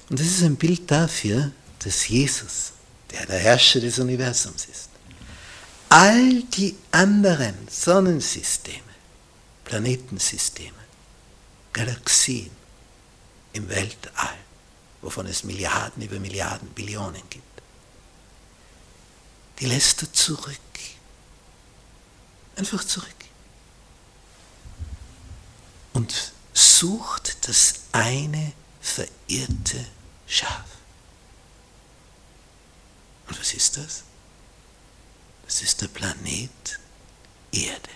Und 0.10 0.20
das 0.20 0.28
ist 0.28 0.44
ein 0.44 0.58
Bild 0.58 0.90
dafür, 0.92 1.52
dass 1.80 2.08
Jesus, 2.08 2.74
der 3.12 3.26
der 3.26 3.40
Herrscher 3.40 3.80
des 3.80 4.00
Universums 4.00 4.66
ist, 4.66 4.90
all 5.90 6.44
die 6.44 6.76
anderen 6.92 7.56
Sonnensysteme, 7.70 8.80
Planetensysteme, 9.64 10.78
Galaxien 11.72 12.52
im 13.54 13.70
Weltall, 13.70 14.38
wovon 15.02 15.28
es 15.28 15.44
Milliarden 15.44 16.04
über 16.04 16.20
Milliarden, 16.20 16.70
Billionen 16.70 17.22
gibt, 17.30 17.62
die 19.60 19.66
lässt 19.66 20.02
er 20.02 20.12
zurück. 20.12 20.58
Einfach 22.56 22.84
zurück. 22.84 23.10
Und 25.94 26.34
sucht 26.54 27.48
das 27.48 27.76
eine 27.92 28.54
verirrte 28.82 29.86
Schaf. 30.28 30.66
Und 33.28 33.40
was 33.40 33.54
ist 33.54 33.78
das? 33.78 34.04
Das 35.46 35.62
ist 35.62 35.82
der 35.82 35.88
Planet 35.88 36.80
Erde 37.52 37.90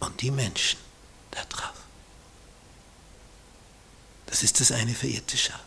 und 0.00 0.20
die 0.20 0.30
Menschen 0.30 0.78
da 1.30 1.44
drauf. 1.44 1.73
Das 4.34 4.42
ist 4.42 4.58
das 4.58 4.72
eine 4.72 4.92
verirrte 4.92 5.36
Schaf. 5.36 5.62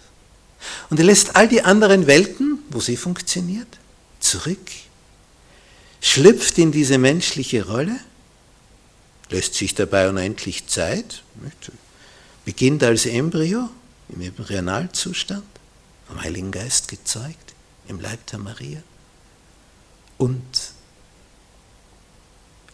Und 0.90 1.00
er 1.00 1.06
lässt 1.06 1.38
all 1.38 1.48
die 1.48 1.62
anderen 1.62 2.06
Welten, 2.06 2.60
wo 2.70 2.82
sie 2.82 2.98
funktioniert, 2.98 3.80
zurück, 4.20 4.70
schlüpft 6.02 6.58
in 6.58 6.74
diese 6.74 6.98
menschliche 6.98 7.66
Rolle, 7.66 7.98
lässt 9.30 9.54
sich 9.54 9.74
dabei 9.74 10.10
unendlich 10.10 10.68
Zeit, 10.68 11.24
beginnt 12.44 12.84
als 12.84 13.06
Embryo 13.06 13.70
im 14.10 14.20
Embryonalzustand, 14.20 15.48
vom 16.06 16.22
Heiligen 16.22 16.52
Geist 16.52 16.90
gezeugt, 16.90 17.54
im 17.88 18.02
Leib 18.02 18.28
der 18.28 18.40
Maria 18.40 18.84
und 20.18 20.44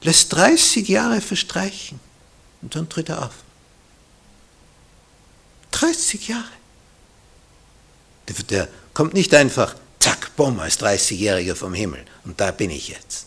lässt 0.02 0.34
30 0.34 0.88
Jahre 0.88 1.22
verstreichen 1.22 2.00
und 2.64 2.76
dann 2.76 2.90
tritt 2.90 3.10
er 3.10 3.28
auf. 3.28 3.43
30 5.74 6.28
Jahre. 6.30 6.44
Der, 8.28 8.36
der 8.46 8.68
kommt 8.94 9.14
nicht 9.14 9.34
einfach, 9.34 9.76
zack, 10.00 10.36
bumm, 10.36 10.60
als 10.60 10.80
30-Jähriger 10.80 11.56
vom 11.56 11.74
Himmel 11.74 12.06
und 12.24 12.40
da 12.40 12.52
bin 12.52 12.70
ich 12.70 12.88
jetzt. 12.88 13.26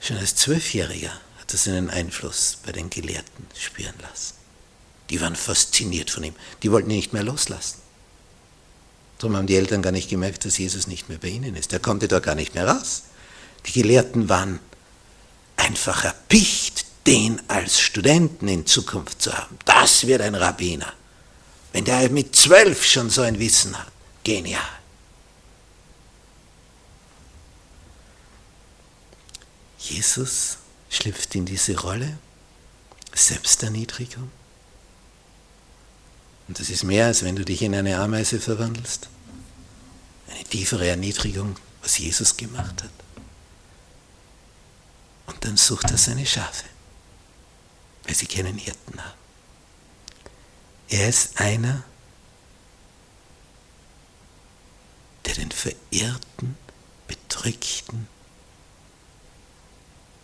Schon 0.00 0.16
als 0.16 0.36
Zwölfjähriger 0.36 1.12
hat 1.40 1.52
er 1.52 1.58
seinen 1.58 1.90
Einfluss 1.90 2.58
bei 2.64 2.72
den 2.72 2.88
Gelehrten 2.88 3.46
spüren 3.54 3.94
lassen. 4.00 4.34
Die 5.10 5.20
waren 5.20 5.36
fasziniert 5.36 6.10
von 6.10 6.24
ihm, 6.24 6.34
die 6.62 6.70
wollten 6.70 6.90
ihn 6.90 6.96
nicht 6.96 7.12
mehr 7.12 7.24
loslassen. 7.24 7.78
Darum 9.18 9.36
haben 9.36 9.48
die 9.48 9.56
Eltern 9.56 9.82
gar 9.82 9.90
nicht 9.90 10.08
gemerkt, 10.08 10.44
dass 10.44 10.58
Jesus 10.58 10.86
nicht 10.86 11.08
mehr 11.08 11.18
bei 11.18 11.28
ihnen 11.28 11.56
ist. 11.56 11.72
Er 11.72 11.80
konnte 11.80 12.06
da 12.06 12.20
gar 12.20 12.36
nicht 12.36 12.54
mehr 12.54 12.68
raus. 12.68 13.02
Die 13.66 13.72
Gelehrten 13.72 14.28
waren 14.28 14.60
einfach 15.56 16.04
erpicht, 16.04 16.86
den 17.08 17.40
als 17.48 17.80
Studenten 17.80 18.48
in 18.48 18.66
Zukunft 18.66 19.22
zu 19.22 19.32
haben. 19.32 19.58
Das 19.64 20.06
wird 20.06 20.20
ein 20.20 20.34
Rabbiner. 20.34 20.92
Wenn 21.72 21.86
der 21.86 22.10
mit 22.10 22.36
zwölf 22.36 22.84
schon 22.84 23.08
so 23.08 23.22
ein 23.22 23.38
Wissen 23.38 23.78
hat. 23.78 23.90
Genial. 24.24 24.60
Jesus 29.78 30.58
schlüpft 30.90 31.34
in 31.34 31.46
diese 31.46 31.78
Rolle, 31.78 32.18
Selbsterniedrigung, 33.14 34.30
und 36.48 36.58
das 36.58 36.70
ist 36.70 36.82
mehr, 36.82 37.06
als 37.06 37.22
wenn 37.22 37.36
du 37.36 37.44
dich 37.44 37.60
in 37.60 37.74
eine 37.74 37.98
Ameise 37.98 38.40
verwandelst. 38.40 39.08
Eine 40.30 40.44
tiefere 40.44 40.88
Erniedrigung, 40.88 41.56
was 41.82 41.98
Jesus 41.98 42.38
gemacht 42.38 42.82
hat. 42.82 42.90
Und 45.26 45.44
dann 45.44 45.58
sucht 45.58 45.90
er 45.90 45.98
seine 45.98 46.24
Schafe, 46.24 46.64
weil 48.08 48.16
sie 48.16 48.26
keinen 48.26 48.56
Hirten 48.56 49.04
haben. 49.04 49.18
Er 50.88 51.10
ist 51.10 51.38
einer, 51.38 51.84
der 55.26 55.34
den 55.34 55.50
Verirrten, 55.50 56.56
Bedrückten, 57.06 58.08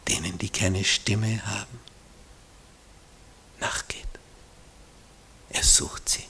denen, 0.09 0.39
die 0.39 0.49
keine 0.49 0.83
Stimme 0.83 1.45
haben, 1.47 1.79
nachgeht. 3.61 4.03
Er 5.51 5.63
sucht 5.63 6.09
sie. 6.09 6.25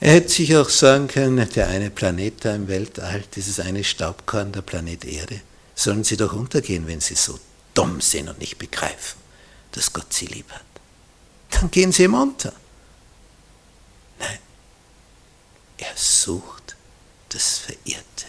Er 0.00 0.12
hätte 0.12 0.28
sich 0.28 0.54
auch 0.54 0.68
sagen 0.68 1.08
können, 1.08 1.48
der 1.50 1.68
eine 1.68 1.90
Planet 1.90 2.44
da 2.44 2.54
im 2.54 2.68
Weltall, 2.68 3.24
dieses 3.34 3.58
eine 3.58 3.82
Staubkorn, 3.82 4.52
der 4.52 4.62
Planet 4.62 5.04
Erde, 5.06 5.40
sollen 5.74 6.04
sie 6.04 6.18
doch 6.18 6.34
untergehen, 6.34 6.86
wenn 6.86 7.00
sie 7.00 7.14
so 7.14 7.40
dumm 7.72 8.00
sind 8.00 8.28
und 8.28 8.38
nicht 8.38 8.58
begreifen, 8.58 9.18
dass 9.72 9.92
Gott 9.92 10.12
sie 10.12 10.26
lieb 10.26 10.50
hat. 10.50 10.64
Dann 11.50 11.70
gehen 11.70 11.92
sie 11.92 12.04
ihm 12.04 12.14
unter. 12.14 12.52
Nein, 14.18 14.38
er 15.78 15.96
sucht 15.96 16.76
das 17.28 17.58
Verirrte. 17.58 18.26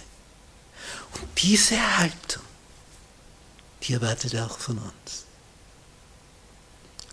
Und 1.13 1.27
diese 1.41 1.97
Haltung, 1.97 2.43
die 3.83 3.93
erwartet 3.93 4.33
er 4.33 4.45
auch 4.45 4.59
von 4.59 4.77
uns. 4.77 5.25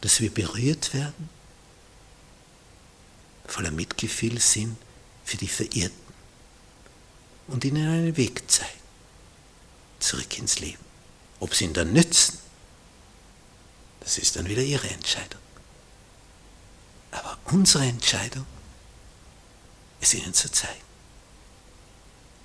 Dass 0.01 0.21
wir 0.21 0.33
berührt 0.33 0.95
werden 0.95 1.31
voller 3.49 3.71
Mitgefühl 3.71 4.41
sind 4.41 4.77
für 5.25 5.37
die 5.37 5.49
Verirrten 5.49 6.07
und 7.49 7.65
ihnen 7.65 7.89
einen 7.89 8.17
Weg 8.17 8.51
zeigen, 8.51 8.81
zurück 9.99 10.39
ins 10.39 10.59
Leben. 10.59 10.85
Ob 11.41 11.55
sie 11.55 11.65
ihn 11.65 11.73
dann 11.73 11.93
nützen, 11.93 12.39
das 14.07 14.19
ist 14.19 14.37
dann 14.37 14.47
wieder 14.47 14.63
ihre 14.63 14.89
Entscheidung. 14.89 15.41
Aber 17.11 17.37
unsere 17.47 17.87
Entscheidung 17.87 18.47
ist 20.01 20.15
ihnen 20.15 20.33
zu 20.33 20.49
zeigen. 20.49 20.81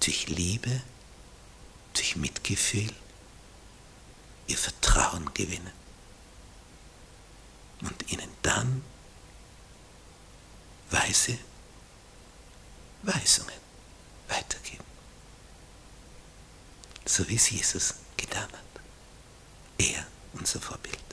Durch 0.04 0.28
Liebe, 0.28 0.82
durch 1.94 2.16
Mitgefühl, 2.16 2.92
ihr 4.48 4.58
Vertrauen 4.58 5.32
gewinnen 5.36 5.72
und 7.82 8.12
ihnen 8.12 8.32
dann 8.42 8.84
weise 10.90 11.38
Weisungen 13.04 13.54
weitergeben. 14.30 14.84
So 17.06 17.30
wie 17.30 17.36
es 17.36 17.52
Jesus 17.52 17.94
getan 18.18 18.52
hat. 18.52 18.82
Er, 19.78 20.08
unser 20.34 20.60
Vorbild. 20.60 21.11